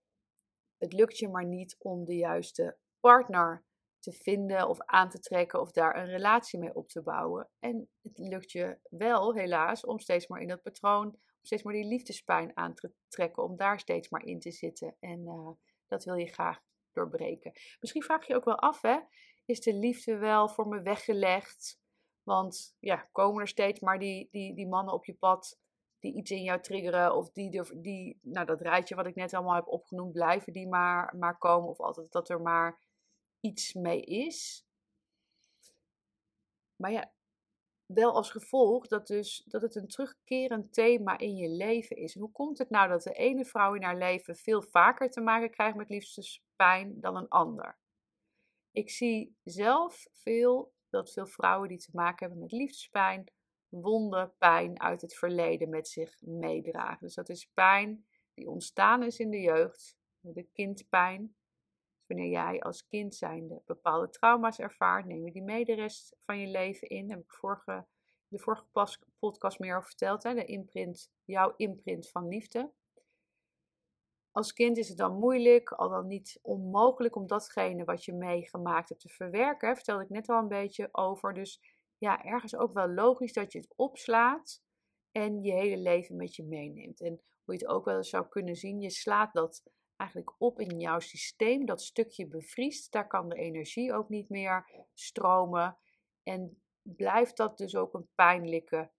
het 0.78 0.92
lukt 0.92 1.18
je 1.18 1.28
maar 1.28 1.44
niet 1.44 1.76
om 1.78 2.04
de 2.04 2.16
juiste 2.16 2.76
partner 3.00 3.64
te 3.98 4.12
vinden 4.12 4.68
of 4.68 4.80
aan 4.80 5.08
te 5.08 5.18
trekken 5.18 5.60
of 5.60 5.70
daar 5.70 5.96
een 5.96 6.10
relatie 6.10 6.58
mee 6.58 6.74
op 6.74 6.88
te 6.88 7.02
bouwen. 7.02 7.48
En 7.58 7.88
het 8.02 8.18
lukt 8.18 8.52
je 8.52 8.78
wel 8.90 9.34
helaas 9.34 9.84
om 9.84 9.98
steeds 9.98 10.26
maar 10.26 10.40
in 10.40 10.48
dat 10.48 10.62
patroon, 10.62 11.18
steeds 11.42 11.62
maar 11.62 11.74
die 11.74 11.86
liefdespijn 11.86 12.56
aan 12.56 12.74
te 12.74 12.92
trekken, 13.08 13.42
om 13.42 13.56
daar 13.56 13.80
steeds 13.80 14.08
maar 14.08 14.24
in 14.24 14.40
te 14.40 14.50
zitten. 14.50 14.96
En 15.00 15.20
uh, 15.20 15.50
dat 15.86 16.04
wil 16.04 16.14
je 16.14 16.32
graag 16.32 16.60
doorbreken. 16.92 17.52
Misschien 17.80 18.02
vraag 18.02 18.26
je 18.26 18.34
ook 18.34 18.44
wel 18.44 18.58
af, 18.58 18.82
hè? 18.82 18.98
Is 19.44 19.60
de 19.60 19.74
liefde 19.74 20.16
wel 20.16 20.48
voor 20.48 20.68
me 20.68 20.82
weggelegd? 20.82 21.80
Want 22.22 22.76
ja, 22.78 23.08
komen 23.12 23.40
er 23.40 23.48
steeds 23.48 23.80
maar 23.80 23.98
die, 23.98 24.28
die, 24.30 24.54
die 24.54 24.68
mannen 24.68 24.94
op 24.94 25.04
je 25.04 25.14
pad 25.14 25.60
die 26.02 26.14
iets 26.14 26.30
in 26.30 26.42
jou 26.42 26.60
triggeren, 26.60 27.14
of 27.14 27.30
die, 27.30 27.62
die, 27.80 28.18
nou 28.22 28.46
dat 28.46 28.60
rijtje 28.60 28.94
wat 28.94 29.06
ik 29.06 29.14
net 29.14 29.34
allemaal 29.34 29.54
heb 29.54 29.66
opgenoemd, 29.66 30.12
blijven 30.12 30.52
die 30.52 30.68
maar, 30.68 31.16
maar 31.16 31.38
komen, 31.38 31.68
of 31.68 31.80
altijd 31.80 32.12
dat 32.12 32.28
er 32.28 32.40
maar 32.40 32.78
iets 33.40 33.72
mee 33.72 34.00
is. 34.00 34.66
Maar 36.76 36.92
ja, 36.92 37.12
wel 37.94 38.14
als 38.14 38.30
gevolg 38.30 38.86
dat, 38.86 39.06
dus, 39.06 39.44
dat 39.46 39.62
het 39.62 39.74
een 39.74 39.88
terugkerend 39.88 40.72
thema 40.72 41.18
in 41.18 41.36
je 41.36 41.48
leven 41.48 41.96
is. 41.96 42.14
En 42.14 42.20
hoe 42.20 42.32
komt 42.32 42.58
het 42.58 42.70
nou 42.70 42.88
dat 42.88 43.02
de 43.02 43.12
ene 43.12 43.44
vrouw 43.44 43.74
in 43.74 43.82
haar 43.82 43.98
leven 43.98 44.36
veel 44.36 44.62
vaker 44.62 45.10
te 45.10 45.20
maken 45.20 45.50
krijgt 45.50 45.76
met 45.76 45.88
liefdespijn 45.88 47.00
dan 47.00 47.16
een 47.16 47.28
ander? 47.28 47.78
Ik 48.70 48.90
zie 48.90 49.36
zelf 49.44 50.06
veel 50.12 50.72
dat 50.88 51.12
veel 51.12 51.26
vrouwen 51.26 51.68
die 51.68 51.78
te 51.78 51.90
maken 51.92 52.26
hebben 52.26 52.42
met 52.42 52.52
liefdespijn, 52.52 53.30
wonden, 53.68 54.34
pijn 54.38 54.80
uit 54.80 55.00
het 55.00 55.14
verleden 55.14 55.68
met 55.68 55.88
zich 55.88 56.20
meedragen. 56.20 57.06
Dus 57.06 57.14
dat 57.14 57.28
is 57.28 57.50
pijn 57.54 58.06
die 58.34 58.48
ontstaan 58.48 59.02
is 59.02 59.18
in 59.18 59.30
de 59.30 59.40
jeugd, 59.40 59.96
de 60.20 60.46
kindpijn. 60.52 61.34
Wanneer 62.06 62.30
jij 62.30 62.60
als 62.60 62.86
kind 62.86 63.14
zijnde 63.14 63.62
bepaalde 63.66 64.10
trauma's 64.10 64.58
ervaart, 64.58 65.06
neem 65.06 65.24
je 65.24 65.32
die 65.32 65.42
mee 65.42 65.64
de 65.64 65.74
rest 65.74 66.16
van 66.24 66.38
je 66.38 66.46
leven 66.46 66.88
in. 66.88 67.08
Daar 67.08 67.16
heb 67.16 67.26
ik 67.26 67.32
vorige, 67.32 67.86
de 68.28 68.38
vorige 68.38 68.66
podcast 69.18 69.58
meer 69.58 69.76
over 69.76 69.88
verteld. 69.88 70.22
Hè? 70.22 70.34
De 70.34 70.44
imprint, 70.44 71.12
jouw 71.24 71.54
imprint 71.56 72.10
van 72.10 72.28
liefde. 72.28 72.72
Als 74.30 74.52
kind 74.52 74.76
is 74.76 74.88
het 74.88 74.98
dan 74.98 75.18
moeilijk, 75.18 75.72
al 75.72 75.88
dan 75.88 76.06
niet 76.06 76.38
onmogelijk 76.42 77.16
om 77.16 77.26
datgene 77.26 77.84
wat 77.84 78.04
je 78.04 78.12
meegemaakt 78.12 78.88
hebt 78.88 79.00
te 79.00 79.08
verwerken. 79.08 79.74
Vertelde 79.74 80.02
ik 80.02 80.08
net 80.08 80.28
al 80.28 80.38
een 80.38 80.48
beetje 80.48 80.88
over. 80.92 81.34
Dus 81.34 81.60
ja, 81.98 82.24
ergens 82.24 82.56
ook 82.56 82.72
wel 82.72 82.88
logisch 82.88 83.32
dat 83.32 83.52
je 83.52 83.58
het 83.58 83.72
opslaat 83.76 84.62
en 85.10 85.42
je 85.42 85.52
hele 85.52 85.76
leven 85.76 86.16
met 86.16 86.36
je 86.36 86.44
meeneemt. 86.44 87.00
En 87.00 87.20
hoe 87.44 87.54
je 87.54 87.60
het 87.60 87.66
ook 87.66 87.84
wel 87.84 88.04
zou 88.04 88.28
kunnen 88.28 88.56
zien, 88.56 88.80
je 88.80 88.90
slaat 88.90 89.32
dat 89.32 89.62
eigenlijk 89.96 90.34
op 90.38 90.60
in 90.60 90.80
jouw 90.80 90.98
systeem. 90.98 91.66
Dat 91.66 91.82
stukje 91.82 92.26
bevriest, 92.26 92.92
daar 92.92 93.06
kan 93.06 93.28
de 93.28 93.36
energie 93.36 93.92
ook 93.92 94.08
niet 94.08 94.28
meer 94.28 94.86
stromen. 94.94 95.76
En 96.22 96.62
blijft 96.82 97.36
dat 97.36 97.58
dus 97.58 97.76
ook 97.76 97.94
een 97.94 98.08
pijnlijke 98.14 98.90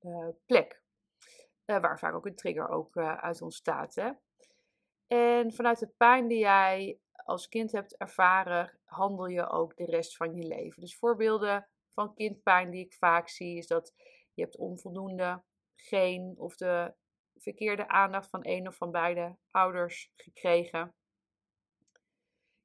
uh, 0.00 0.28
plek. 0.46 0.82
Uh, 1.66 1.80
waar 1.80 1.98
vaak 1.98 2.14
ook 2.14 2.26
een 2.26 2.36
trigger 2.36 2.68
ook 2.68 2.96
uh, 2.96 3.14
uit 3.14 3.42
ontstaat. 3.42 3.94
Hè? 3.94 4.10
En 5.06 5.52
vanuit 5.52 5.78
de 5.78 5.92
pijn 5.96 6.28
die 6.28 6.38
jij 6.38 7.00
als 7.24 7.48
kind 7.48 7.72
hebt 7.72 7.96
ervaren, 7.96 8.78
handel 8.84 9.26
je 9.26 9.48
ook 9.48 9.76
de 9.76 9.84
rest 9.84 10.16
van 10.16 10.34
je 10.34 10.46
leven. 10.46 10.80
Dus 10.80 10.96
voorbeelden 10.96 11.68
van 11.88 12.14
kindpijn 12.14 12.70
die 12.70 12.84
ik 12.84 12.94
vaak 12.94 13.28
zie, 13.28 13.56
is 13.56 13.66
dat 13.66 13.92
je 14.34 14.42
hebt 14.42 14.56
onvoldoende 14.56 15.42
geen 15.74 16.34
of 16.36 16.56
de 16.56 16.94
verkeerde 17.42 17.88
aandacht 17.88 18.30
van 18.30 18.40
een 18.42 18.68
of 18.68 18.76
van 18.76 18.90
beide 18.90 19.36
ouders 19.50 20.12
gekregen. 20.16 20.94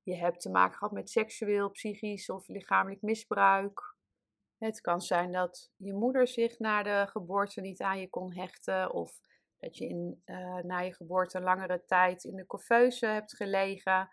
Je 0.03 0.15
hebt 0.15 0.41
te 0.41 0.50
maken 0.50 0.77
gehad 0.77 0.93
met 0.93 1.10
seksueel, 1.10 1.69
psychisch 1.69 2.29
of 2.29 2.48
lichamelijk 2.48 3.01
misbruik. 3.01 3.96
Het 4.57 4.81
kan 4.81 5.01
zijn 5.01 5.31
dat 5.31 5.72
je 5.75 5.93
moeder 5.93 6.27
zich 6.27 6.60
na 6.60 6.84
de 6.84 7.07
geboorte 7.10 7.62
niet 7.62 7.81
aan 7.81 8.00
je 8.00 8.10
kon 8.10 8.34
hechten. 8.34 8.91
Of 8.91 9.19
dat 9.57 9.77
je 9.77 9.88
in, 9.88 10.22
uh, 10.25 10.57
na 10.63 10.79
je 10.79 10.93
geboorte 10.93 11.41
langere 11.41 11.84
tijd 11.86 12.24
in 12.24 12.36
de 12.36 12.46
couveuse 12.46 13.05
hebt 13.05 13.36
gelegen. 13.36 14.10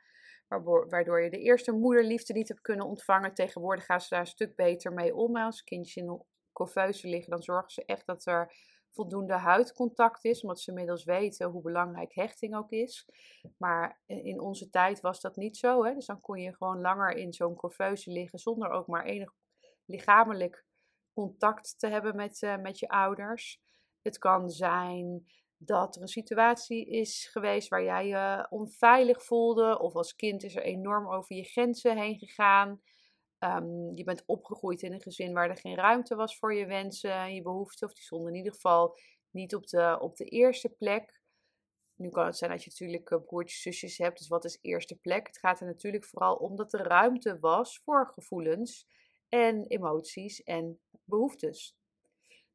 Waardoor 0.89 1.23
je 1.23 1.31
de 1.31 1.41
eerste 1.41 1.73
moederliefde 1.73 2.33
niet 2.33 2.49
hebt 2.49 2.61
kunnen 2.61 2.87
ontvangen. 2.87 3.35
Tegenwoordig 3.35 3.85
gaan 3.85 4.01
ze 4.01 4.09
daar 4.09 4.21
een 4.21 4.27
stuk 4.27 4.57
beter 4.57 4.93
mee 4.93 5.15
om. 5.15 5.37
Als 5.37 5.65
kindjes 5.65 5.97
in 5.97 6.07
de 6.07 6.25
couveuse 6.53 7.09
liggen, 7.09 7.31
dan 7.31 7.43
zorgen 7.43 7.71
ze 7.71 7.85
echt 7.85 8.07
dat 8.07 8.27
er 8.27 8.53
voldoende 8.95 9.35
huidcontact 9.35 10.25
is, 10.25 10.41
omdat 10.41 10.61
ze 10.61 10.71
inmiddels 10.71 11.05
weten 11.05 11.49
hoe 11.49 11.63
belangrijk 11.63 12.15
hechting 12.15 12.57
ook 12.57 12.71
is. 12.71 13.09
Maar 13.57 14.01
in 14.07 14.41
onze 14.41 14.71
tijd 14.71 15.01
was 15.01 15.21
dat 15.21 15.37
niet 15.37 15.57
zo. 15.57 15.85
Hè? 15.85 15.95
Dus 15.95 16.07
dan 16.07 16.21
kon 16.21 16.41
je 16.41 16.55
gewoon 16.57 16.81
langer 16.81 17.17
in 17.17 17.33
zo'n 17.33 17.57
couveuse 17.57 18.11
liggen 18.11 18.39
zonder 18.39 18.71
ook 18.71 18.87
maar 18.87 19.05
enig 19.05 19.33
lichamelijk 19.85 20.65
contact 21.13 21.79
te 21.79 21.89
hebben 21.89 22.17
met, 22.17 22.43
uh, 22.43 22.57
met 22.57 22.79
je 22.79 22.89
ouders. 22.89 23.61
Het 24.03 24.19
kan 24.19 24.51
zijn 24.51 25.27
dat 25.57 25.97
er 25.97 26.03
een 26.03 26.09
situatie 26.09 26.87
is 26.87 27.29
geweest 27.33 27.69
waar 27.69 27.85
jij 27.85 28.07
je 28.07 28.47
onveilig 28.51 29.25
voelde, 29.25 29.79
of 29.79 29.95
als 29.95 30.15
kind 30.15 30.43
is 30.43 30.57
er 30.57 30.63
enorm 30.63 31.09
over 31.09 31.37
je 31.37 31.45
grenzen 31.45 31.99
heen 31.99 32.19
gegaan. 32.19 32.81
Um, 33.39 33.97
je 33.97 34.05
bent 34.05 34.23
opgegroeid 34.27 34.83
in 34.83 34.93
een 34.93 35.03
gezin 35.03 35.33
waar 35.33 35.51
er 35.51 35.57
geen 35.57 35.77
ruimte 35.77 36.15
was 36.15 36.39
voor 36.39 36.55
je 36.55 36.67
wensen, 36.67 37.35
je 37.35 37.43
behoeften, 37.43 37.87
of 37.87 37.95
die 37.95 38.03
stonden 38.03 38.33
in 38.33 38.39
ieder 38.39 38.53
geval 38.53 38.99
niet 39.31 39.55
op 39.55 39.67
de, 39.67 39.97
op 40.01 40.17
de 40.17 40.25
eerste 40.25 40.69
plek. 40.69 41.23
Nu 41.97 42.09
kan 42.09 42.27
het 42.27 42.37
zijn 42.37 42.51
dat 42.51 42.65
je 42.65 42.71
natuurlijk 42.71 43.11
eh, 43.11 43.25
broertjes, 43.25 43.63
zusjes 43.63 43.99
hebt, 43.99 44.19
dus 44.19 44.29
wat 44.29 44.45
is 44.45 44.59
eerste 44.61 44.97
plek? 44.97 45.27
Het 45.27 45.39
gaat 45.39 45.61
er 45.61 45.67
natuurlijk 45.67 46.05
vooral 46.05 46.37
om 46.37 46.57
dat 46.57 46.73
er 46.73 46.87
ruimte 46.87 47.39
was 47.39 47.81
voor 47.85 48.11
gevoelens 48.15 48.87
en 49.29 49.67
emoties 49.67 50.43
en 50.43 50.81
behoeftes. 51.05 51.77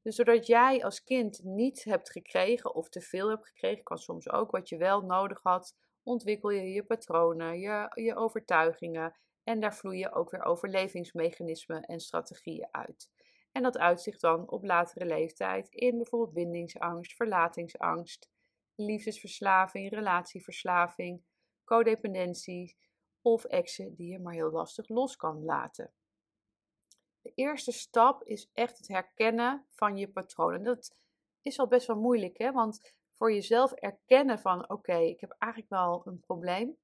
Dus 0.01 0.15
doordat 0.15 0.47
jij 0.47 0.83
als 0.83 1.03
kind 1.03 1.43
niet 1.43 1.83
hebt 1.83 2.11
gekregen 2.11 2.75
of 2.75 2.89
te 2.89 3.01
veel 3.01 3.29
hebt 3.29 3.47
gekregen, 3.47 3.83
kan 3.83 3.97
soms 3.97 4.29
ook 4.29 4.51
wat 4.51 4.69
je 4.69 4.77
wel 4.77 5.01
nodig 5.01 5.43
had, 5.43 5.75
ontwikkel 6.03 6.49
je 6.49 6.71
je 6.71 6.83
patronen, 6.83 7.59
je, 7.59 7.91
je 7.93 8.15
overtuigingen 8.15 9.15
en 9.49 9.59
daar 9.59 9.75
vloeien 9.75 10.11
ook 10.11 10.29
weer 10.29 10.43
overlevingsmechanismen 10.43 11.83
en 11.83 11.99
strategieën 11.99 12.67
uit. 12.71 13.11
En 13.51 13.63
dat 13.63 13.77
uitzicht 13.77 14.21
dan 14.21 14.49
op 14.49 14.63
latere 14.63 15.05
leeftijd 15.05 15.69
in 15.69 15.97
bijvoorbeeld 15.97 16.33
bindingsangst, 16.33 17.15
verlatingsangst, 17.15 18.29
liefdesverslaving, 18.75 19.89
relatieverslaving, 19.89 21.23
codependentie 21.63 22.77
of 23.21 23.43
exen 23.45 23.95
die 23.95 24.11
je 24.11 24.19
maar 24.19 24.33
heel 24.33 24.51
lastig 24.51 24.89
los 24.89 25.15
kan 25.15 25.43
laten. 25.43 25.93
De 27.21 27.31
eerste 27.35 27.71
stap 27.71 28.23
is 28.23 28.49
echt 28.53 28.77
het 28.77 28.87
herkennen 28.87 29.65
van 29.69 29.97
je 29.97 30.09
patronen. 30.09 30.63
Dat 30.63 30.95
is 31.41 31.59
al 31.59 31.67
best 31.67 31.87
wel 31.87 31.99
moeilijk, 31.99 32.37
hè? 32.37 32.51
want 32.51 32.93
voor 33.13 33.33
jezelf 33.33 33.71
erkennen 33.71 34.39
van 34.39 34.69
oké, 34.69 34.97
ik 34.97 35.19
heb 35.19 35.35
eigenlijk 35.37 35.71
wel 35.71 36.01
een 36.05 36.19
probleem. 36.19 36.77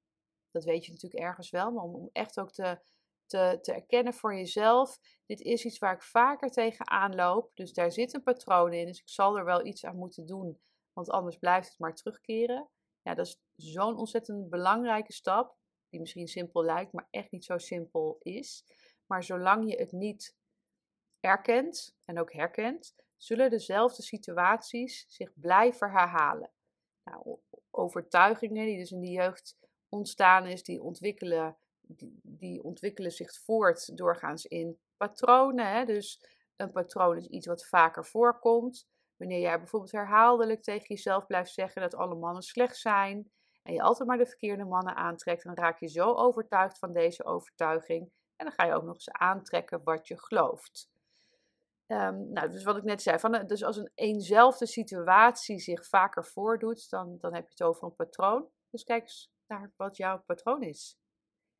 Dat 0.56 0.64
weet 0.64 0.86
je 0.86 0.92
natuurlijk 0.92 1.24
ergens 1.24 1.50
wel, 1.50 1.72
maar 1.72 1.84
om, 1.84 2.10
echt 2.12 2.40
ook 2.40 2.52
te, 2.52 2.80
te, 3.26 3.58
te 3.62 3.74
erkennen 3.74 4.14
voor 4.14 4.36
jezelf, 4.36 5.00
dit 5.26 5.42
is 5.42 5.66
iets 5.66 5.78
waar 5.78 5.94
ik 5.94 6.02
vaker 6.02 6.50
tegenaan 6.50 7.16
loop. 7.16 7.52
Dus 7.54 7.74
daar 7.74 7.92
zit 7.92 8.14
een 8.14 8.24
patroon 8.24 8.74
in, 8.74 8.86
dus 8.86 9.00
ik 9.00 9.10
zal 9.10 9.38
er 9.38 9.46
wel 9.46 9.66
iets 9.66 9.86
aan 9.86 9.96
moeten 9.96 10.26
doen, 10.26 10.60
want 10.94 11.10
anders 11.10 11.38
blijft 11.38 11.68
het 11.68 11.80
maar 11.80 11.96
terugkeren. 11.96 12.70
Ja, 13.02 13.14
dat 13.14 13.26
is 13.26 13.42
zo'n 13.56 13.98
ontzettend 13.98 14.50
belangrijke 14.50 15.14
stap, 15.14 15.58
die 15.90 16.00
misschien 16.00 16.28
simpel 16.28 16.64
lijkt, 16.64 16.94
maar 16.94 17.08
echt 17.12 17.32
niet 17.32 17.46
zo 17.46 17.58
simpel 17.58 18.18
is. 18.20 18.66
Maar 19.06 19.24
zolang 19.24 19.70
je 19.70 19.78
het 19.78 19.92
niet 19.92 20.36
erkent 21.20 21.96
en 22.06 22.20
ook 22.20 22.34
herkent, 22.34 22.96
zullen 23.18 23.50
dezelfde 23.50 24.02
situaties 24.02 25.06
zich 25.08 25.32
blijven 25.34 25.92
herhalen. 25.92 26.52
Nou, 27.04 27.40
overtuigingen 27.70 28.66
die 28.66 28.78
dus 28.78 28.92
in 28.92 29.02
de 29.02 29.12
jeugd 29.12 29.58
ontstaan 29.96 30.46
is, 30.46 30.64
die 30.64 30.82
ontwikkelen, 30.82 31.58
die, 32.24 32.64
ontwikkelen 32.64 33.12
zich 33.12 33.34
voort 33.34 33.98
doorgaans 33.98 34.46
in 34.46 34.80
patronen. 34.98 35.72
Hè? 35.72 35.86
Dus 35.86 36.25
een 36.56 36.72
patroon 36.72 37.18
is 37.18 37.28
iets 37.28 37.48
wat 37.48 37.66
vaker 37.66 38.06
voorkomt. 38.06 38.88
Wanneer 39.18 39.40
jij 39.40 39.58
bijvoorbeeld 39.58 39.92
herhaaldelijk 39.92 40.64
tegen 40.64 40.88
jezelf 40.88 41.25
blijft 41.25 41.54
zeggen 41.54 41.82
dat 41.82 41.96
alle 41.96 42.16
mannen 42.16 42.44
slecht 42.44 42.78
zijn 42.78 43.32
en 43.64 43.74
je 43.74 43.82
altijd 43.82 44.08
maar 44.08 44.18
de 44.18 44.25
verkeerde 44.25 44.66
mannen 44.66 44.96
aantrekt, 44.96 45.44
dan 45.44 45.56
raak 45.56 45.80
je 45.80 45.88
zo 45.88 46.14
overtuigd 46.14 46.78
van 46.78 46.94
deze 46.94 47.25
overtuiging 47.25 48.12
en 48.36 48.46
dan 48.46 48.52
ga 48.52 48.66
je 48.66 48.74
ook 48.74 48.84
nog 48.84 48.94
eens 48.94 49.12
aantrekken 49.12 49.84
wat 49.84 50.08
je 50.08 50.20
gelooft. 50.20 50.90
Um, 51.88 52.32
nou, 52.32 52.50
dus 52.50 52.64
wat 52.64 52.78
ik 52.78 52.84
net 52.84 53.02
zei, 53.02 53.20
van, 53.20 53.48
dus 53.48 53.64
als 53.64 53.78
een 53.78 53.91
eenzelfde 53.96 54.65
situatie 54.65 55.60
zich 55.60 55.88
vaker 55.88 56.26
voordoet, 56.26 56.89
dan, 56.89 57.17
dan 57.19 57.34
heb 57.34 57.43
je 57.43 57.50
het 57.50 57.63
over 57.63 57.84
een 57.84 57.96
patroon. 57.96 58.50
Dus 58.69 58.84
kijk 58.84 59.02
eens 59.02 59.32
naar 59.47 59.73
wat 59.75 59.97
jouw 59.97 60.23
patroon 60.25 60.62
is. 60.62 60.99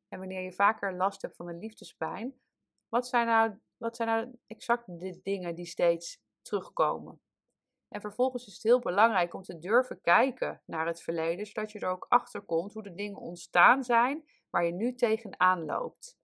En 0.08 0.18
wanneer 0.18 0.42
je 0.42 0.52
vaker 0.52 0.96
last 0.96 1.22
hebt 1.22 1.36
van 1.36 1.48
een 1.48 1.58
liefdespijn, 1.58 2.40
wat 2.88 3.08
zijn 3.08 3.26
nou, 3.26 3.58
wat 3.76 3.96
zijn 3.96 4.08
nou 4.08 4.38
exact 4.46 4.84
de 4.86 5.20
dingen 5.22 5.54
die 5.54 5.66
steeds 5.66 6.22
terugkomen? 6.42 7.20
En 7.88 8.00
vervolgens 8.00 8.46
is 8.46 8.52
het 8.52 8.62
heel 8.62 8.80
belangrijk 8.80 9.34
om 9.34 9.42
te 9.42 9.58
durven 9.58 10.00
kijken 10.00 10.62
naar 10.66 10.86
het 10.86 11.02
verleden, 11.02 11.46
zodat 11.46 11.72
je 11.72 11.78
er 11.78 11.88
ook 11.88 12.06
achter 12.08 12.42
komt 12.42 12.72
hoe 12.72 12.82
de 12.82 12.94
dingen 12.94 13.20
ontstaan 13.20 13.84
zijn 13.84 14.24
waar 14.50 14.64
je 14.64 14.72
nu 14.72 14.94
tegenaan 14.94 15.64
loopt. 15.64 16.18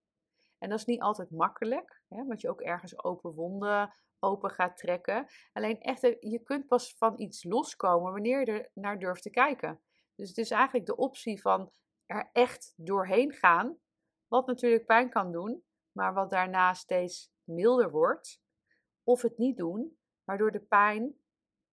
En 0.58 0.68
dat 0.68 0.78
is 0.78 0.84
niet 0.84 1.00
altijd 1.00 1.30
makkelijk, 1.30 2.02
hè, 2.08 2.24
want 2.24 2.40
je 2.40 2.48
ook 2.50 2.60
ergens 2.60 3.04
open 3.04 3.34
wonden 3.34 3.94
open 4.18 4.50
gaat 4.50 4.76
trekken. 4.76 5.26
Alleen 5.52 5.80
echt, 5.80 6.00
je 6.20 6.40
kunt 6.42 6.66
pas 6.66 6.94
van 6.96 7.20
iets 7.20 7.44
loskomen 7.44 8.12
wanneer 8.12 8.40
je 8.40 8.46
er 8.46 8.70
naar 8.74 8.98
durft 8.98 9.22
te 9.22 9.30
kijken. 9.30 9.80
Dus 10.14 10.28
het 10.28 10.38
is 10.38 10.50
eigenlijk 10.50 10.86
de 10.86 10.96
optie 10.96 11.40
van 11.40 11.72
er 12.06 12.30
echt 12.32 12.72
doorheen 12.76 13.32
gaan, 13.32 13.78
wat 14.28 14.46
natuurlijk 14.46 14.86
pijn 14.86 15.10
kan 15.10 15.32
doen, 15.32 15.64
maar 15.92 16.14
wat 16.14 16.30
daarna 16.30 16.74
steeds 16.74 17.32
milder 17.44 17.90
wordt. 17.90 18.40
Of 19.02 19.22
het 19.22 19.38
niet 19.38 19.56
doen, 19.56 19.98
waardoor 20.24 20.52
de 20.52 20.60
pijn 20.60 21.16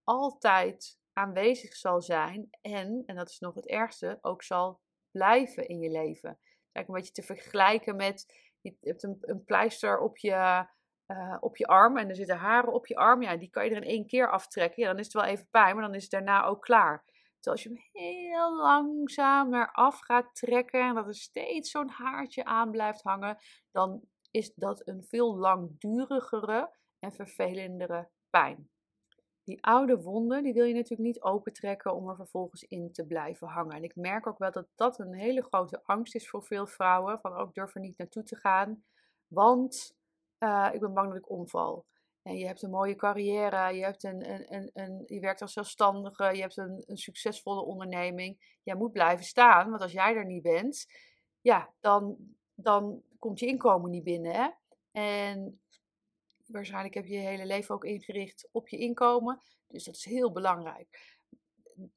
altijd 0.03 0.99
aanwezig 1.13 1.75
zal 1.75 2.01
zijn 2.01 2.49
en, 2.61 3.03
en 3.05 3.15
dat 3.15 3.29
is 3.29 3.39
nog 3.39 3.55
het 3.55 3.67
ergste, 3.67 4.17
ook 4.21 4.43
zal 4.43 4.81
blijven 5.11 5.67
in 5.67 5.79
je 5.79 5.89
leven. 5.89 6.39
Kijk, 6.71 6.87
een 6.87 6.93
beetje 6.93 7.11
te 7.11 7.23
vergelijken 7.23 7.95
met 7.95 8.47
je 8.61 8.77
hebt 8.81 9.03
een, 9.03 9.17
een 9.19 9.43
pleister 9.43 9.99
op 9.99 10.17
je, 10.17 10.65
uh, 11.07 11.37
op 11.39 11.57
je 11.57 11.65
arm 11.65 11.97
en 11.97 12.09
er 12.09 12.15
zitten 12.15 12.37
haren 12.37 12.73
op 12.73 12.87
je 12.87 12.95
arm. 12.95 13.21
Ja, 13.21 13.37
die 13.37 13.49
kan 13.49 13.65
je 13.65 13.71
er 13.71 13.83
in 13.83 13.89
één 13.89 14.07
keer 14.07 14.31
aftrekken. 14.31 14.83
Ja, 14.83 14.89
dan 14.89 14.99
is 14.99 15.05
het 15.05 15.13
wel 15.13 15.23
even 15.23 15.47
pijn, 15.49 15.75
maar 15.75 15.85
dan 15.85 15.95
is 15.95 16.01
het 16.01 16.11
daarna 16.11 16.45
ook 16.45 16.61
klaar. 16.61 17.05
Terwijl 17.39 17.63
je 17.63 17.69
hem 17.69 17.89
heel 17.91 18.55
langzaam 18.55 19.53
eraf 19.53 19.99
gaat 19.99 20.35
trekken 20.35 20.81
en 20.81 20.95
dat 20.95 21.07
er 21.07 21.15
steeds 21.15 21.71
zo'n 21.71 21.89
haartje 21.89 22.45
aan 22.45 22.71
blijft 22.71 23.01
hangen, 23.01 23.37
dan 23.71 24.01
is 24.31 24.53
dat 24.55 24.87
een 24.87 25.03
veel 25.03 25.35
langdurigere 25.35 26.75
en 26.99 27.11
vervelendere 27.11 28.09
pijn. 28.29 28.69
Die 29.43 29.63
oude 29.63 30.01
wonden, 30.01 30.43
die 30.43 30.53
wil 30.53 30.65
je 30.65 30.73
natuurlijk 30.73 31.09
niet 31.09 31.21
opentrekken 31.21 31.95
om 31.95 32.09
er 32.09 32.15
vervolgens 32.15 32.63
in 32.63 32.91
te 32.91 33.05
blijven 33.05 33.47
hangen. 33.47 33.75
En 33.75 33.83
ik 33.83 33.95
merk 33.95 34.27
ook 34.27 34.37
wel 34.37 34.51
dat 34.51 34.67
dat 34.75 34.99
een 34.99 35.13
hele 35.13 35.43
grote 35.43 35.83
angst 35.83 36.15
is 36.15 36.29
voor 36.29 36.43
veel 36.43 36.67
vrouwen. 36.67 37.19
Van 37.19 37.33
ook 37.33 37.47
oh, 37.47 37.53
durf 37.53 37.75
er 37.75 37.81
niet 37.81 37.97
naartoe 37.97 38.23
te 38.23 38.35
gaan, 38.35 38.83
want 39.27 39.97
uh, 40.39 40.69
ik 40.73 40.79
ben 40.79 40.93
bang 40.93 41.07
dat 41.07 41.17
ik 41.17 41.29
omval. 41.29 41.85
En 42.23 42.37
je 42.37 42.45
hebt 42.45 42.61
een 42.61 42.69
mooie 42.69 42.95
carrière, 42.95 43.75
je, 43.75 43.83
hebt 43.83 44.03
een, 44.03 44.29
een, 44.31 44.53
een, 44.53 44.69
een 44.73 45.03
je 45.05 45.19
werkt 45.19 45.41
als 45.41 45.53
zelfstandige, 45.53 46.35
je 46.35 46.41
hebt 46.41 46.57
een, 46.57 46.83
een 46.85 46.97
succesvolle 46.97 47.61
onderneming. 47.61 48.57
Jij 48.63 48.75
moet 48.75 48.91
blijven 48.91 49.25
staan, 49.25 49.69
want 49.69 49.81
als 49.81 49.91
jij 49.91 50.15
er 50.15 50.25
niet 50.25 50.43
bent, 50.43 50.85
ja, 51.41 51.73
dan, 51.79 52.17
dan 52.53 53.01
komt 53.19 53.39
je 53.39 53.45
inkomen 53.45 53.89
niet 53.89 54.03
binnen. 54.03 54.33
Hè? 54.33 54.49
En 54.91 55.61
waarschijnlijk 56.45 56.93
heb 56.93 57.05
je 57.05 57.13
je 57.13 57.27
hele 57.27 57.45
leven 57.45 57.75
ook 57.75 57.83
ingericht 57.83 58.49
op 58.51 58.67
je 58.67 58.77
inkomen. 58.77 59.41
Dus 59.67 59.83
dat 59.83 59.95
is 59.95 60.05
heel 60.05 60.31
belangrijk. 60.31 61.17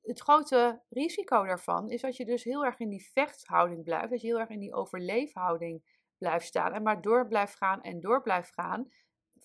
Het 0.03 0.21
grote 0.21 0.83
risico 0.89 1.45
daarvan 1.45 1.91
is 1.91 2.01
dat 2.01 2.17
je 2.17 2.25
dus 2.25 2.45
heel 2.45 2.65
erg 2.65 2.79
in 2.79 2.89
die 2.89 3.11
vechthouding 3.13 3.85
blijft. 3.85 4.11
Dat 4.11 4.21
je 4.21 4.27
heel 4.27 4.39
erg 4.39 4.49
in 4.49 4.61
die 4.61 4.75
overleefhouding 4.75 5.83
blijft 6.19 6.47
staan. 6.47 6.73
En 6.73 6.83
maar 6.83 7.03
door 7.03 7.29
blijft 7.29 7.57
gaan 7.57 7.83
en 7.83 8.01
door 8.01 8.23
blijft 8.23 8.53
gaan. 8.53 8.91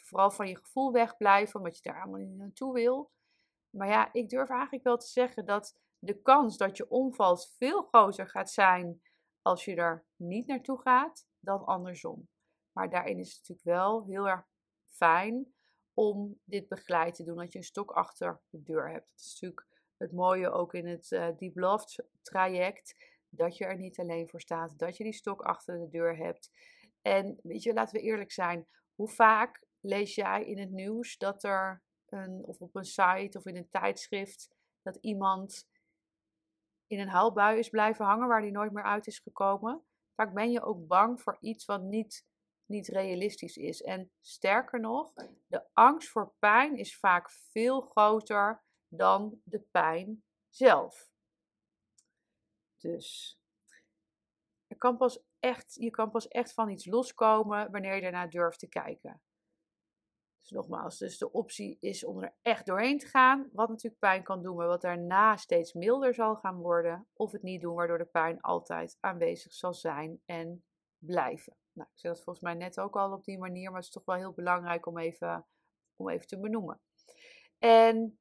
Vooral 0.03 0.31
van 0.31 0.47
je 0.47 0.57
gevoel 0.57 0.91
wegblijven, 0.91 1.60
omdat 1.60 1.75
je 1.75 1.89
daar 1.89 2.01
allemaal 2.01 2.19
niet 2.19 2.38
naartoe 2.38 2.73
wil. 2.73 3.12
Maar 3.69 3.88
ja, 3.88 4.13
ik 4.13 4.29
durf 4.29 4.49
eigenlijk 4.49 4.83
wel 4.83 4.97
te 4.97 5.07
zeggen 5.07 5.45
dat 5.45 5.79
de 5.99 6.21
kans 6.21 6.57
dat 6.57 6.77
je 6.77 6.89
omvalt 6.89 7.53
veel 7.57 7.81
groter 7.81 8.27
gaat 8.29 8.51
zijn 8.51 9.01
als 9.41 9.65
je 9.65 9.75
er 9.75 10.05
niet 10.15 10.47
naartoe 10.47 10.81
gaat 10.81 11.27
dan 11.39 11.65
andersom. 11.65 12.29
Maar 12.71 12.89
daarin 12.89 13.19
is 13.19 13.27
het 13.27 13.38
natuurlijk 13.38 13.77
wel 13.77 14.05
heel 14.05 14.27
erg 14.27 14.47
fijn 14.86 15.53
om 15.93 16.39
dit 16.43 16.67
begeleid 16.67 17.15
te 17.15 17.23
doen, 17.23 17.38
dat 17.38 17.51
je 17.51 17.57
een 17.57 17.63
stok 17.63 17.91
achter 17.91 18.41
de 18.49 18.63
deur 18.63 18.89
hebt. 18.89 19.10
Dat 19.10 19.19
is 19.19 19.31
natuurlijk 19.31 19.67
het 19.97 20.12
mooie 20.12 20.51
ook 20.51 20.73
in 20.73 20.88
het 20.88 21.12
uh, 21.12 21.27
Deep 21.38 21.55
Love 21.55 22.05
traject, 22.21 22.95
dat 23.29 23.57
je 23.57 23.65
er 23.65 23.77
niet 23.77 23.99
alleen 23.99 24.29
voor 24.29 24.41
staat, 24.41 24.79
dat 24.79 24.97
je 24.97 25.03
die 25.03 25.13
stok 25.13 25.41
achter 25.41 25.79
de 25.79 25.88
deur 25.88 26.17
hebt. 26.17 26.51
En 27.01 27.39
weet 27.43 27.63
je, 27.63 27.73
laten 27.73 27.95
we 27.95 28.05
eerlijk 28.05 28.31
zijn, 28.31 28.67
hoe 28.95 29.10
vaak 29.10 29.65
lees 29.80 30.16
jij 30.16 30.46
in 30.46 30.60
het 30.60 30.72
nieuws 30.72 31.18
dat 31.18 31.44
er 31.44 31.84
een, 32.06 32.46
of 32.46 32.60
op 32.62 32.76
een 32.76 32.86
site 32.86 33.38
of 33.38 33.46
in 33.46 33.58
een 33.58 33.70
tijdschrift, 33.70 34.50
dat 34.82 34.96
iemand 35.02 35.68
in 36.88 37.00
een 37.00 37.10
huilbui 37.10 37.60
is 37.60 37.70
blijven 37.70 38.06
hangen 38.06 38.28
waar 38.28 38.42
die 38.42 38.52
nooit 38.52 38.72
meer 38.72 38.84
uit 38.84 39.08
is 39.08 39.20
gekomen. 39.20 39.86
Vaak 40.16 40.34
ben 40.34 40.52
je 40.52 40.62
ook 40.62 40.88
bang 40.88 41.22
voor 41.22 41.38
iets 41.40 41.66
wat 41.66 41.82
niet 41.82 42.26
niet 42.68 42.88
realistisch 42.88 43.58
is. 43.58 43.82
En 43.82 44.12
sterker 44.22 44.80
nog, 44.80 45.13
de 45.48 45.63
angst 45.74 46.10
voor 46.10 46.34
pijn 46.40 46.76
is 46.76 47.00
vaak 47.00 47.32
veel 47.32 47.82
groter 47.82 48.63
dan 48.88 49.42
de 49.44 49.60
pijn 49.60 50.24
zelf. 50.50 51.10
Dus 52.78 53.40
je 54.68 54.76
kan 54.76 54.98
pas 54.98 55.24
echt, 55.40 55.74
je 55.74 55.90
kan 55.90 56.12
pas 56.12 56.28
echt 56.28 56.54
van 56.54 56.70
iets 56.70 56.86
loskomen 56.86 57.72
wanneer 57.72 57.96
je 57.96 58.02
ernaar 58.02 58.30
durft 58.30 58.60
te 58.60 58.68
kijken. 58.68 59.22
Dus 60.47 60.57
nogmaals, 60.57 60.97
dus 60.97 61.17
de 61.17 61.31
optie 61.31 61.77
is 61.79 62.05
om 62.05 62.23
er 62.23 62.36
echt 62.41 62.65
doorheen 62.65 62.97
te 62.97 63.07
gaan, 63.07 63.49
wat 63.53 63.69
natuurlijk 63.69 63.99
pijn 63.99 64.23
kan 64.23 64.41
doen, 64.41 64.55
maar 64.55 64.67
wat 64.67 64.81
daarna 64.81 65.38
steeds 65.38 65.73
milder 65.73 66.13
zal 66.13 66.36
gaan 66.36 66.57
worden. 66.57 67.07
Of 67.13 67.31
het 67.31 67.41
niet 67.41 67.62
doen, 67.62 67.75
waardoor 67.75 67.97
de 67.97 68.05
pijn 68.05 68.41
altijd 68.41 68.97
aanwezig 68.99 69.53
zal 69.53 69.73
zijn 69.73 70.21
en 70.25 70.63
blijven. 70.97 71.55
Nou, 71.71 71.89
ik 71.93 71.99
zei 71.99 72.13
dat 72.13 72.23
volgens 72.23 72.45
mij 72.45 72.53
net 72.53 72.79
ook 72.79 72.95
al 72.95 73.12
op 73.13 73.23
die 73.23 73.38
manier, 73.38 73.65
maar 73.65 73.79
het 73.79 73.86
is 73.86 73.91
toch 73.91 74.05
wel 74.05 74.15
heel 74.15 74.33
belangrijk 74.33 74.86
om 74.86 74.97
even, 74.97 75.45
om 75.95 76.10
even 76.10 76.27
te 76.27 76.39
benoemen. 76.39 76.81
En 77.60 78.19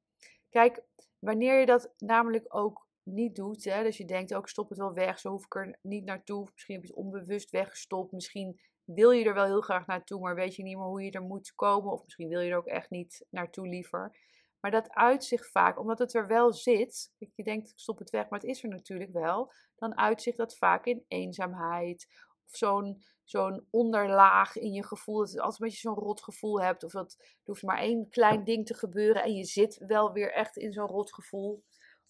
kijk, 0.49 0.83
wanneer 1.19 1.59
je 1.59 1.65
dat 1.65 1.93
namelijk 1.97 2.55
ook 2.55 2.87
niet 3.03 3.35
doet, 3.35 3.63
hè, 3.63 3.83
dus 3.83 3.97
je 3.97 4.05
denkt 4.05 4.33
ook 4.33 4.49
stop 4.49 4.69
het 4.69 4.77
wel 4.77 4.93
weg, 4.93 5.19
zo 5.19 5.29
hoef 5.29 5.45
ik 5.45 5.55
er 5.55 5.79
niet 5.81 6.05
naartoe. 6.05 6.49
Misschien 6.53 6.75
heb 6.75 6.83
je 6.83 6.89
het 6.89 6.99
onbewust 6.99 7.49
weggestopt, 7.49 8.11
misschien 8.11 8.59
wil 8.87 9.11
je 9.11 9.25
er 9.25 9.33
wel 9.33 9.45
heel 9.45 9.61
graag 9.61 9.85
naartoe, 9.85 10.19
maar 10.19 10.35
weet 10.35 10.55
je 10.55 10.63
niet 10.63 10.77
meer 10.77 10.85
hoe 10.85 11.03
je 11.03 11.11
er 11.11 11.21
moet 11.21 11.55
komen. 11.55 11.91
Of 11.91 12.03
misschien 12.03 12.27
wil 12.27 12.39
je 12.39 12.51
er 12.51 12.57
ook 12.57 12.65
echt 12.65 12.89
niet 12.89 13.25
naartoe 13.29 13.67
liever. 13.67 14.17
Maar 14.59 14.71
dat 14.71 14.89
uitzicht 14.89 15.51
vaak, 15.51 15.79
omdat 15.79 15.99
het 15.99 16.13
er 16.13 16.27
wel 16.27 16.53
zit. 16.53 17.13
Je 17.35 17.43
denkt, 17.43 17.69
ik 17.69 17.79
stop 17.79 17.99
het 17.99 18.09
weg, 18.09 18.29
maar 18.29 18.39
het 18.39 18.49
is 18.49 18.63
er 18.63 18.69
natuurlijk 18.69 19.11
wel. 19.11 19.53
Dan 19.75 19.97
uitzicht 19.97 20.37
dat 20.37 20.57
vaak 20.57 20.85
in 20.85 21.05
eenzaamheid. 21.07 22.07
Of 22.45 22.55
zo'n 22.55 23.03
zo'n 23.23 23.67
onderlaag 23.69 24.55
in 24.55 24.71
je 24.71 24.85
gevoel. 24.85 25.19
Dat 25.19 25.31
je 25.31 25.41
altijd 25.41 25.61
een 25.61 25.67
beetje 25.67 25.89
zo'n 25.89 26.03
rot 26.03 26.23
gevoel 26.23 26.61
hebt. 26.61 26.83
Of 26.83 26.91
dat 26.91 27.15
er 27.19 27.41
hoeft 27.43 27.63
maar 27.63 27.79
één 27.79 28.09
klein 28.09 28.43
ding 28.43 28.65
te 28.65 28.73
gebeuren. 28.73 29.23
En 29.23 29.33
je 29.33 29.45
zit 29.45 29.77
wel 29.87 30.11
weer 30.11 30.33
echt 30.33 30.57
in 30.57 30.73
zo'n 30.73 30.87
rot 30.87 31.13
gevoel. 31.13 31.63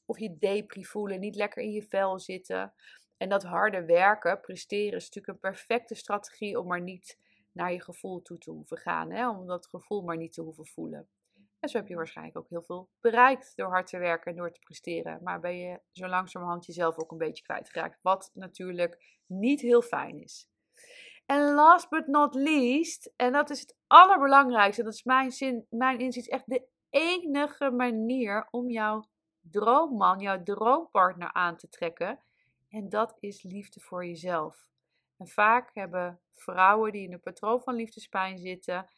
Of 0.06 0.20
je 0.20 0.38
depri 0.38 0.86
voelen, 0.86 1.20
niet 1.20 1.36
lekker 1.36 1.64
in 1.64 1.72
je 1.72 1.84
vel 1.84 2.20
zitten. 2.20 2.74
En 3.18 3.30
dat 3.30 3.44
harde 3.44 3.86
werken, 3.86 4.40
presteren, 4.40 4.98
is 4.98 5.06
natuurlijk 5.06 5.34
een 5.34 5.52
perfecte 5.52 5.96
strategie 5.96 6.60
om 6.60 6.68
maar 6.68 6.82
niet 6.82 7.20
naar 7.52 7.72
je 7.72 7.82
gevoel 7.82 8.22
toe 8.22 8.38
te 8.38 8.52
hoeven 8.52 8.78
gaan. 8.78 9.12
Hè? 9.12 9.30
Om 9.30 9.48
dat 9.48 9.68
gevoel 9.68 10.02
maar 10.02 10.18
niet 10.18 10.34
te 10.34 10.42
hoeven 10.42 10.68
voelen. 10.68 11.10
En 11.60 11.70
zo 11.70 11.78
heb 11.78 11.88
je 11.88 11.96
waarschijnlijk 11.96 12.38
ook 12.38 12.50
heel 12.50 12.62
veel 12.62 12.90
bereikt 13.00 13.54
door 13.56 13.70
hard 13.70 13.88
te 13.88 13.98
werken 13.98 14.32
en 14.32 14.38
door 14.38 14.52
te 14.52 14.60
presteren. 14.60 15.24
Maar 15.24 15.40
ben 15.40 15.58
je 15.58 15.80
zo 15.92 16.08
langzamerhand 16.08 16.66
jezelf 16.66 16.98
ook 16.98 17.12
een 17.12 17.18
beetje 17.18 17.44
kwijtgeraakt. 17.44 18.00
Wat 18.02 18.32
natuurlijk 18.34 19.22
niet 19.26 19.62
heel 19.62 19.82
fijn 19.82 20.22
is. 20.22 20.50
En 21.26 21.54
last 21.54 21.90
but 21.90 22.08
not 22.08 22.36
least, 22.36 23.14
en 23.16 23.32
dat 23.32 23.50
is 23.50 23.60
het 23.60 23.76
allerbelangrijkste, 23.88 24.84
dat 24.84 24.94
is 24.94 25.04
mijn, 25.04 25.32
zin, 25.32 25.66
mijn 25.70 26.00
inzicht 26.00 26.30
echt 26.30 26.50
de 26.50 26.68
enige 26.90 27.72
manier 27.72 28.48
om 28.50 28.70
jouw 28.70 29.10
droomman, 29.42 30.20
jouw 30.20 30.44
droompartner 30.44 31.34
aan 31.34 31.58
te 31.58 31.70
trekken, 31.70 32.20
en 32.70 32.90
dat 32.90 33.18
is 33.20 33.44
liefde 33.44 33.80
voor 33.80 34.06
jezelf. 34.06 34.68
En 35.18 35.28
vaak 35.28 35.70
hebben 35.74 36.22
vrouwen 36.34 36.92
die 36.92 37.04
in 37.04 37.14
een 37.14 37.22
patroon 37.22 37.62
van 37.62 37.76
liefdespijn 37.76 38.38
zitten, 38.38 38.90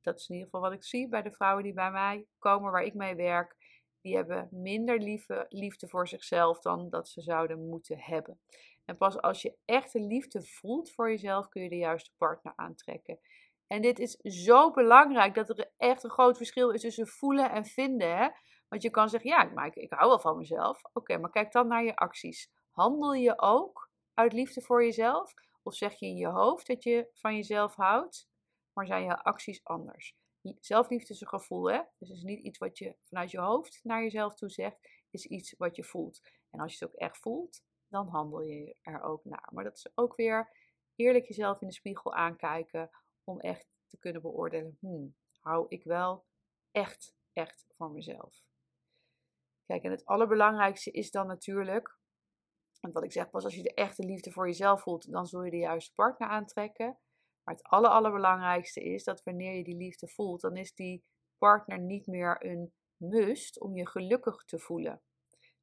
dat 0.00 0.18
is 0.18 0.28
in 0.28 0.34
ieder 0.34 0.50
geval 0.50 0.68
wat 0.68 0.78
ik 0.78 0.84
zie 0.84 1.08
bij 1.08 1.22
de 1.22 1.32
vrouwen 1.32 1.64
die 1.64 1.72
bij 1.72 1.90
mij 1.90 2.26
komen, 2.38 2.72
waar 2.72 2.82
ik 2.82 2.94
mee 2.94 3.14
werk, 3.14 3.56
die 4.00 4.16
hebben 4.16 4.48
minder 4.50 4.98
liefde, 4.98 5.46
liefde 5.48 5.88
voor 5.88 6.08
zichzelf 6.08 6.60
dan 6.60 6.90
dat 6.90 7.08
ze 7.08 7.20
zouden 7.20 7.68
moeten 7.68 7.98
hebben. 7.98 8.40
En 8.84 8.96
pas 8.96 9.20
als 9.20 9.42
je 9.42 9.56
echte 9.64 10.00
liefde 10.00 10.42
voelt 10.42 10.90
voor 10.92 11.10
jezelf, 11.10 11.48
kun 11.48 11.62
je 11.62 11.68
de 11.68 11.76
juiste 11.76 12.10
partner 12.16 12.52
aantrekken. 12.56 13.18
En 13.66 13.82
dit 13.82 13.98
is 13.98 14.16
zo 14.44 14.70
belangrijk 14.70 15.34
dat 15.34 15.48
er 15.48 15.72
echt 15.76 16.04
een 16.04 16.10
groot 16.10 16.36
verschil 16.36 16.70
is 16.70 16.80
tussen 16.80 17.06
voelen 17.06 17.50
en 17.50 17.64
vinden. 17.64 18.16
Hè? 18.16 18.28
Want 18.68 18.82
je 18.82 18.90
kan 18.90 19.08
zeggen, 19.08 19.30
ja, 19.30 19.44
maar 19.44 19.66
ik, 19.66 19.74
ik 19.74 19.92
hou 19.92 20.08
wel 20.08 20.20
van 20.20 20.36
mezelf. 20.36 20.82
Oké, 20.92 21.18
maar 21.18 21.30
kijk 21.30 21.52
dan 21.52 21.68
naar 21.68 21.84
je 21.84 21.96
acties. 21.96 22.50
Handel 22.80 23.12
je 23.12 23.40
ook 23.40 23.90
uit 24.14 24.32
liefde 24.32 24.60
voor 24.60 24.84
jezelf? 24.84 25.34
Of 25.62 25.74
zeg 25.74 25.98
je 25.98 26.06
in 26.06 26.16
je 26.16 26.26
hoofd 26.26 26.66
dat 26.66 26.82
je 26.82 27.10
van 27.14 27.36
jezelf 27.36 27.74
houdt, 27.74 28.28
maar 28.72 28.86
zijn 28.86 29.04
je 29.04 29.22
acties 29.22 29.64
anders? 29.64 30.16
Zelfliefde 30.60 31.12
is 31.12 31.20
een 31.20 31.28
gevoel, 31.28 31.70
hè? 31.70 31.82
Dus 31.98 32.08
het 32.08 32.16
is 32.16 32.22
niet 32.22 32.44
iets 32.44 32.58
wat 32.58 32.78
je 32.78 32.96
vanuit 33.04 33.30
je 33.30 33.40
hoofd 33.40 33.80
naar 33.82 34.02
jezelf 34.02 34.34
toe 34.34 34.48
zegt, 34.48 34.88
is 35.10 35.26
iets 35.26 35.54
wat 35.58 35.76
je 35.76 35.84
voelt. 35.84 36.20
En 36.50 36.60
als 36.60 36.78
je 36.78 36.84
het 36.84 36.94
ook 36.94 37.00
echt 37.00 37.18
voelt, 37.18 37.62
dan 37.88 38.08
handel 38.08 38.40
je 38.40 38.76
er 38.80 39.02
ook 39.02 39.24
naar. 39.24 39.48
Maar 39.52 39.64
dat 39.64 39.76
is 39.76 39.90
ook 39.94 40.16
weer 40.16 40.56
eerlijk 40.94 41.26
jezelf 41.26 41.60
in 41.60 41.68
de 41.68 41.74
spiegel 41.74 42.14
aankijken 42.14 42.90
om 43.24 43.40
echt 43.40 43.68
te 43.88 43.98
kunnen 43.98 44.22
beoordelen, 44.22 44.76
hmm, 44.80 45.16
hou 45.40 45.66
ik 45.68 45.84
wel 45.84 46.24
echt, 46.70 47.16
echt 47.32 47.64
voor 47.68 47.90
mezelf. 47.90 48.42
Kijk, 49.66 49.82
en 49.82 49.90
het 49.90 50.04
allerbelangrijkste 50.04 50.90
is 50.90 51.10
dan 51.10 51.26
natuurlijk 51.26 51.98
en 52.80 52.92
wat 52.92 53.04
ik 53.04 53.12
zeg, 53.12 53.30
pas 53.30 53.44
als 53.44 53.54
je 53.54 53.62
de 53.62 53.74
echte 53.74 54.04
liefde 54.04 54.30
voor 54.30 54.46
jezelf 54.46 54.82
voelt, 54.82 55.12
dan 55.12 55.26
zul 55.26 55.44
je 55.44 55.50
de 55.50 55.56
juiste 55.56 55.94
partner 55.94 56.28
aantrekken. 56.28 56.98
Maar 57.42 57.54
het 57.54 57.64
aller, 57.64 57.90
allerbelangrijkste 57.90 58.80
is 58.80 59.04
dat 59.04 59.22
wanneer 59.22 59.56
je 59.56 59.64
die 59.64 59.76
liefde 59.76 60.08
voelt, 60.08 60.40
dan 60.40 60.56
is 60.56 60.74
die 60.74 61.04
partner 61.38 61.78
niet 61.78 62.06
meer 62.06 62.44
een 62.44 62.72
must 62.96 63.60
om 63.60 63.76
je 63.76 63.88
gelukkig 63.88 64.44
te 64.44 64.58
voelen. 64.58 65.02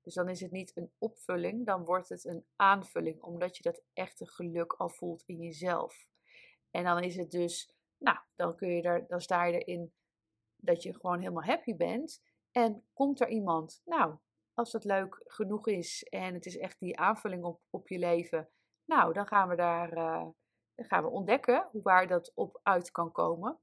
Dus 0.01 0.13
dan 0.13 0.29
is 0.29 0.41
het 0.41 0.51
niet 0.51 0.77
een 0.77 0.91
opvulling, 0.97 1.65
dan 1.65 1.85
wordt 1.85 2.09
het 2.09 2.25
een 2.25 2.45
aanvulling, 2.55 3.21
omdat 3.21 3.57
je 3.57 3.63
dat 3.63 3.81
echte 3.93 4.27
geluk 4.27 4.73
al 4.73 4.89
voelt 4.89 5.23
in 5.25 5.37
jezelf. 5.37 6.07
En 6.71 6.83
dan 6.83 7.03
is 7.03 7.15
het 7.15 7.31
dus, 7.31 7.75
nou, 7.97 8.17
dan, 8.35 8.55
kun 8.55 8.69
je 8.69 8.81
er, 8.81 9.07
dan 9.07 9.21
sta 9.21 9.45
je 9.45 9.57
erin 9.57 9.93
dat 10.55 10.83
je 10.83 10.93
gewoon 10.93 11.19
helemaal 11.19 11.43
happy 11.43 11.75
bent. 11.75 12.21
En 12.51 12.83
komt 12.93 13.21
er 13.21 13.29
iemand, 13.29 13.81
nou, 13.85 14.17
als 14.57 14.71
dat 14.71 14.83
leuk 14.83 15.21
genoeg 15.25 15.67
is 15.67 16.03
en 16.03 16.33
het 16.33 16.45
is 16.45 16.57
echt 16.57 16.79
die 16.79 16.99
aanvulling 16.99 17.43
op, 17.43 17.61
op 17.69 17.87
je 17.87 17.99
leven, 17.99 18.49
nou, 18.85 19.13
dan 19.13 19.27
gaan 19.27 19.49
we 19.49 19.55
daar 19.55 19.97
uh, 19.97 20.27
dan 20.75 20.85
gaan 20.85 21.03
we 21.03 21.09
ontdekken 21.09 21.69
waar 21.71 22.07
dat 22.07 22.31
op 22.35 22.59
uit 22.63 22.91
kan 22.91 23.11
komen. 23.11 23.59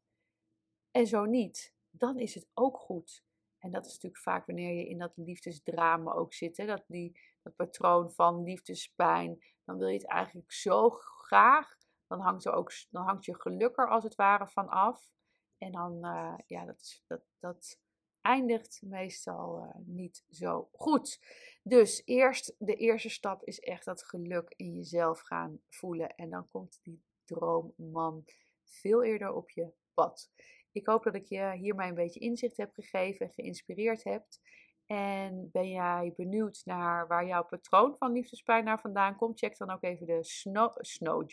En 0.90 1.06
zo 1.06 1.24
niet, 1.24 1.74
dan 1.90 2.18
is 2.18 2.34
het 2.34 2.48
ook 2.54 2.78
goed. 2.78 3.24
En 3.58 3.70
dat 3.70 3.86
is 3.86 3.92
natuurlijk 3.92 4.22
vaak 4.22 4.46
wanneer 4.46 4.74
je 4.74 4.88
in 4.88 4.98
dat 4.98 5.12
liefdesdrama 5.16 6.12
ook 6.12 6.34
zit, 6.34 6.56
hè? 6.56 6.66
Dat, 6.66 6.84
die, 6.86 7.20
dat 7.42 7.56
patroon 7.56 8.10
van 8.10 8.42
liefdespijn. 8.42 9.44
Dan 9.64 9.78
wil 9.78 9.88
je 9.88 9.98
het 9.98 10.06
eigenlijk 10.06 10.52
zo 10.52 10.90
graag. 10.90 11.76
Dan 12.06 12.20
hangt, 12.20 12.44
er 12.44 12.52
ook, 12.52 12.72
dan 12.90 13.04
hangt 13.04 13.24
je 13.24 13.40
geluk 13.40 13.78
er 13.78 13.88
als 13.88 14.04
het 14.04 14.14
ware 14.14 14.48
van 14.48 14.68
af. 14.68 15.12
En 15.58 15.72
dan, 15.72 15.98
uh, 16.02 16.34
ja, 16.46 16.64
dat, 16.64 17.02
dat, 17.06 17.22
dat 17.38 17.80
eindigt 18.24 18.80
meestal 18.82 19.58
uh, 19.58 19.86
niet 19.86 20.24
zo 20.30 20.68
goed. 20.72 21.20
Dus 21.62 22.02
eerst, 22.04 22.54
de 22.58 22.74
eerste 22.74 23.08
stap 23.08 23.44
is 23.44 23.60
echt 23.60 23.84
dat 23.84 24.04
geluk 24.04 24.54
in 24.56 24.74
jezelf 24.74 25.20
gaan 25.20 25.60
voelen. 25.68 26.14
En 26.14 26.30
dan 26.30 26.48
komt 26.48 26.78
die 26.82 27.02
droomman 27.24 28.24
veel 28.64 29.04
eerder 29.04 29.32
op 29.32 29.50
je 29.50 29.72
pad. 29.94 30.30
Ik 30.72 30.86
hoop 30.86 31.02
dat 31.02 31.14
ik 31.14 31.24
je 31.24 31.56
hiermee 31.56 31.88
een 31.88 31.94
beetje 31.94 32.20
inzicht 32.20 32.56
heb 32.56 32.72
gegeven, 32.72 33.30
geïnspireerd 33.30 34.04
hebt. 34.04 34.40
En 34.86 35.48
ben 35.52 35.70
jij 35.70 36.12
benieuwd 36.16 36.62
naar 36.64 37.06
waar 37.06 37.26
jouw 37.26 37.44
patroon 37.44 37.96
van 37.98 38.12
liefdespijn 38.12 38.64
naar 38.64 38.80
vandaan 38.80 39.16
komt? 39.16 39.38
Check 39.38 39.58
dan 39.58 39.70
ook 39.70 39.82
even 39.82 40.06
de 40.06 40.24
Snow, 40.24 40.76
snow 40.80 41.32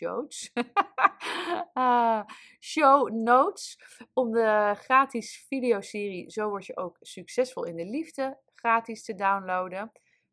uh, 1.74 2.22
show 2.60 3.10
notes. 3.10 3.78
Om 4.12 4.32
de 4.32 4.72
gratis 4.76 5.44
videoserie 5.48 6.30
Zo 6.30 6.48
word 6.48 6.66
je 6.66 6.76
ook 6.76 6.96
succesvol 7.00 7.64
in 7.64 7.76
de 7.76 7.86
liefde 7.86 8.38
gratis 8.54 9.04
te 9.04 9.14
downloaden. 9.14 9.92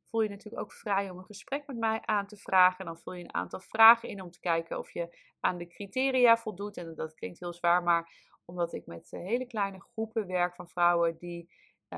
Voel 0.10 0.21
je 0.21 0.29
natuurlijk 0.29 0.63
ook 0.63 0.73
vrij 0.73 1.10
om 1.10 1.17
een 1.17 1.25
gesprek 1.25 1.67
met 1.67 1.77
mij 1.77 2.01
aan 2.01 2.27
te 2.27 2.38
vragen. 2.38 2.86
Dan 2.86 2.97
vul 2.97 3.13
je 3.13 3.23
een 3.23 3.34
aantal 3.34 3.60
vragen 3.60 4.10
in 4.10 4.21
om 4.21 4.32
te 4.32 4.39
kijken 4.39 4.77
of 4.77 4.91
je 4.91 5.17
aan 5.39 5.58
de 5.58 5.67
criteria 5.67 6.38
voldoet. 6.38 6.77
En 6.77 6.95
dat 6.95 7.13
klinkt 7.13 7.39
heel 7.39 7.53
zwaar, 7.53 7.84
maar 7.84 8.12
omdat 8.45 8.73
ik 8.73 8.86
met 8.86 9.12
eh, 9.12 9.21
hele 9.21 9.45
kleine 9.45 9.82
groepen 9.82 10.27
werk 10.27 10.55
van 10.55 10.69
vrouwen 10.69 11.17
die 11.17 11.49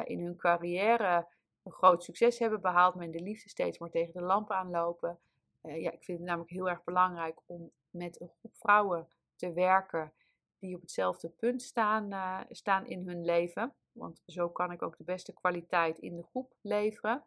in 0.04 0.20
hun 0.20 0.38
carrière 0.38 1.28
een 1.64 1.72
groot 1.72 2.04
succes 2.04 2.40
hebben 2.40 2.62
behaald, 2.62 2.96
maar 2.96 3.06
in 3.06 3.12
de 3.12 3.22
liefde 3.22 3.50
steeds 3.50 3.80
maar 3.80 3.90
tegen 3.90 4.14
de 4.14 4.22
lamp 4.22 4.52
aanlopen. 4.52 5.20
Uh, 5.62 5.82
ja, 5.82 5.92
ik 5.92 6.04
vind 6.04 6.18
het 6.18 6.28
namelijk 6.28 6.52
heel 6.52 6.70
erg 6.70 6.84
belangrijk 6.84 7.40
om 7.46 7.72
met 7.90 8.22
een 8.22 8.32
groep 8.40 8.56
vrouwen 8.58 9.08
te 9.36 9.54
werken 9.54 10.14
die 10.60 10.76
op 10.76 10.82
hetzelfde 10.82 11.30
punt 11.30 11.62
staan, 11.62 12.12
uh, 12.12 12.40
staan 12.50 12.86
in 12.86 13.08
hun 13.08 13.26
leven. 13.26 13.74
Want 13.92 14.22
zo 14.26 14.50
kan 14.50 14.72
ik 14.72 14.82
ook 14.82 14.98
de 14.98 15.04
beste 15.04 15.34
kwaliteit 15.34 16.00
in 16.00 16.16
de 16.16 16.24
groep 16.24 16.54
leveren. 16.62 17.26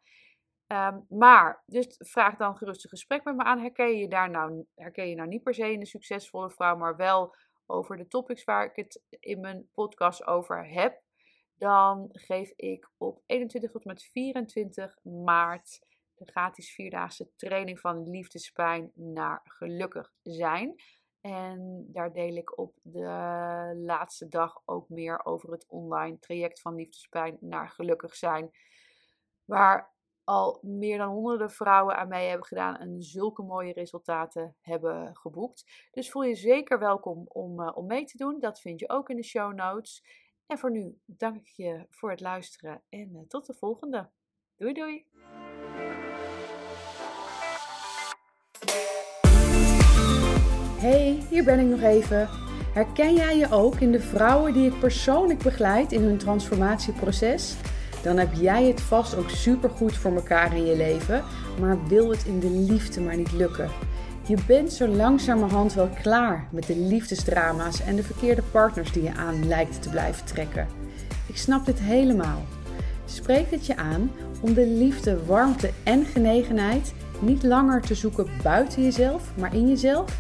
Um, 0.67 1.07
maar, 1.09 1.63
dus 1.67 1.97
vraag 1.99 2.37
dan 2.37 2.57
gerust 2.57 2.85
een 2.85 2.91
gesprek 2.91 3.25
met 3.25 3.37
me 3.37 3.43
aan. 3.43 3.59
Herken 3.59 3.97
je 3.97 4.09
daar 4.09 4.31
nou, 4.31 4.67
herken 4.75 5.09
je 5.09 5.15
nou 5.15 5.29
niet 5.29 5.43
per 5.43 5.55
se 5.55 5.73
in 5.73 5.81
een 5.81 5.87
succesvolle 5.87 6.51
vrouw, 6.51 6.77
maar 6.77 6.97
wel 6.97 7.35
over 7.67 7.97
de 7.97 8.07
topics 8.07 8.45
waar 8.45 8.65
ik 8.65 8.77
het 8.77 9.03
in 9.21 9.41
mijn 9.41 9.69
podcast 9.73 10.27
over 10.27 10.69
heb? 10.69 11.04
Dan 11.57 12.09
geef 12.13 12.53
ik 12.57 12.91
op 12.97 13.23
21 13.27 13.71
tot 13.71 13.85
met 13.85 14.03
24 14.03 14.99
maart 15.03 15.81
de 16.15 16.25
gratis 16.25 16.75
vierdaagse 16.75 17.31
training 17.37 17.81
van 17.81 18.11
liefdespijn 18.11 18.91
naar 18.95 19.41
gelukkig 19.45 20.13
zijn. 20.23 20.75
En 21.21 21.87
daar 21.93 22.13
deel 22.13 22.37
ik 22.37 22.59
op 22.59 22.79
de 22.83 23.81
laatste 23.85 24.29
dag 24.29 24.63
ook 24.65 24.89
meer 24.89 25.25
over 25.25 25.51
het 25.51 25.67
online 25.69 26.19
traject 26.19 26.61
van 26.61 26.75
liefdespijn 26.75 27.37
naar 27.41 27.71
gelukkig 27.71 28.15
zijn. 28.17 28.51
Waar 29.45 29.93
al 30.25 30.59
meer 30.63 30.99
dan 30.99 31.09
honderden 31.09 31.51
vrouwen 31.51 31.97
aan 31.97 32.09
mij 32.09 32.29
hebben 32.29 32.47
gedaan 32.47 32.77
en 32.77 33.03
zulke 33.03 33.43
mooie 33.43 33.73
resultaten 33.73 34.57
hebben 34.61 35.17
geboekt. 35.17 35.89
Dus 35.91 36.11
voel 36.11 36.23
je 36.23 36.35
zeker 36.35 36.79
welkom 36.79 37.25
om, 37.29 37.61
uh, 37.61 37.77
om 37.77 37.87
mee 37.87 38.05
te 38.05 38.17
doen. 38.17 38.41
Dat 38.41 38.61
vind 38.61 38.81
je 38.81 38.89
ook 38.89 39.09
in 39.09 39.17
de 39.17 39.25
show 39.25 39.55
notes. 39.55 40.05
En 40.47 40.59
voor 40.59 40.71
nu 40.71 40.99
dank 41.07 41.47
je 41.47 41.87
voor 41.91 42.11
het 42.11 42.21
luisteren 42.21 42.83
en 42.89 43.11
eh, 43.15 43.23
tot 43.29 43.47
de 43.47 43.55
volgende. 43.55 44.11
Doei 44.57 44.73
doei! 44.73 45.07
Hey, 50.81 51.23
hier 51.31 51.45
ben 51.45 51.59
ik 51.59 51.67
nog 51.67 51.81
even. 51.81 52.29
Herken 52.75 53.15
jij 53.15 53.37
je 53.37 53.51
ook 53.51 53.75
in 53.75 53.93
de 53.93 54.01
vrouwen 54.01 54.53
die 54.53 54.73
ik 54.73 54.79
persoonlijk 54.79 55.43
begeleid 55.43 55.93
in 55.93 56.03
hun 56.03 56.19
transformatieproces? 56.19 57.57
Dan 58.03 58.17
heb 58.17 58.33
jij 58.33 58.65
het 58.65 58.81
vast 58.81 59.17
ook 59.17 59.31
supergoed 59.31 59.97
voor 59.97 60.15
elkaar 60.15 60.57
in 60.57 60.65
je 60.65 60.77
leven, 60.77 61.25
maar 61.61 61.87
wil 61.87 62.11
het 62.11 62.25
in 62.25 62.41
de 62.41 62.51
liefde 62.51 63.01
maar 63.01 63.17
niet 63.17 63.33
lukken. 63.33 63.71
Je 64.27 64.37
bent 64.47 64.73
zo 64.73 64.87
langzamerhand 64.87 65.75
wel 65.75 65.89
klaar 66.03 66.49
met 66.51 66.67
de 66.67 66.77
liefdesdrama's 66.77 67.81
en 67.81 67.97
de 67.97 68.03
verkeerde 68.03 68.43
partners 68.43 68.93
die 68.93 69.03
je 69.03 69.15
aan 69.15 69.49
lijkt 69.49 69.83
te 69.83 69.89
blijven 69.89 70.27
trekken. 70.27 70.67
Ik 71.27 71.37
snap 71.37 71.67
dit 71.67 71.79
helemaal. 71.79 72.43
Spreek 73.05 73.51
het 73.51 73.67
je 73.67 73.77
aan 73.77 74.11
om 74.41 74.55
de 74.55 74.67
liefde, 74.67 75.25
warmte 75.25 75.71
en 75.83 76.05
genegenheid 76.05 76.95
niet 77.21 77.43
langer 77.43 77.81
te 77.81 77.95
zoeken 77.95 78.27
buiten 78.43 78.83
jezelf, 78.83 79.33
maar 79.37 79.55
in 79.55 79.69
jezelf? 79.69 80.19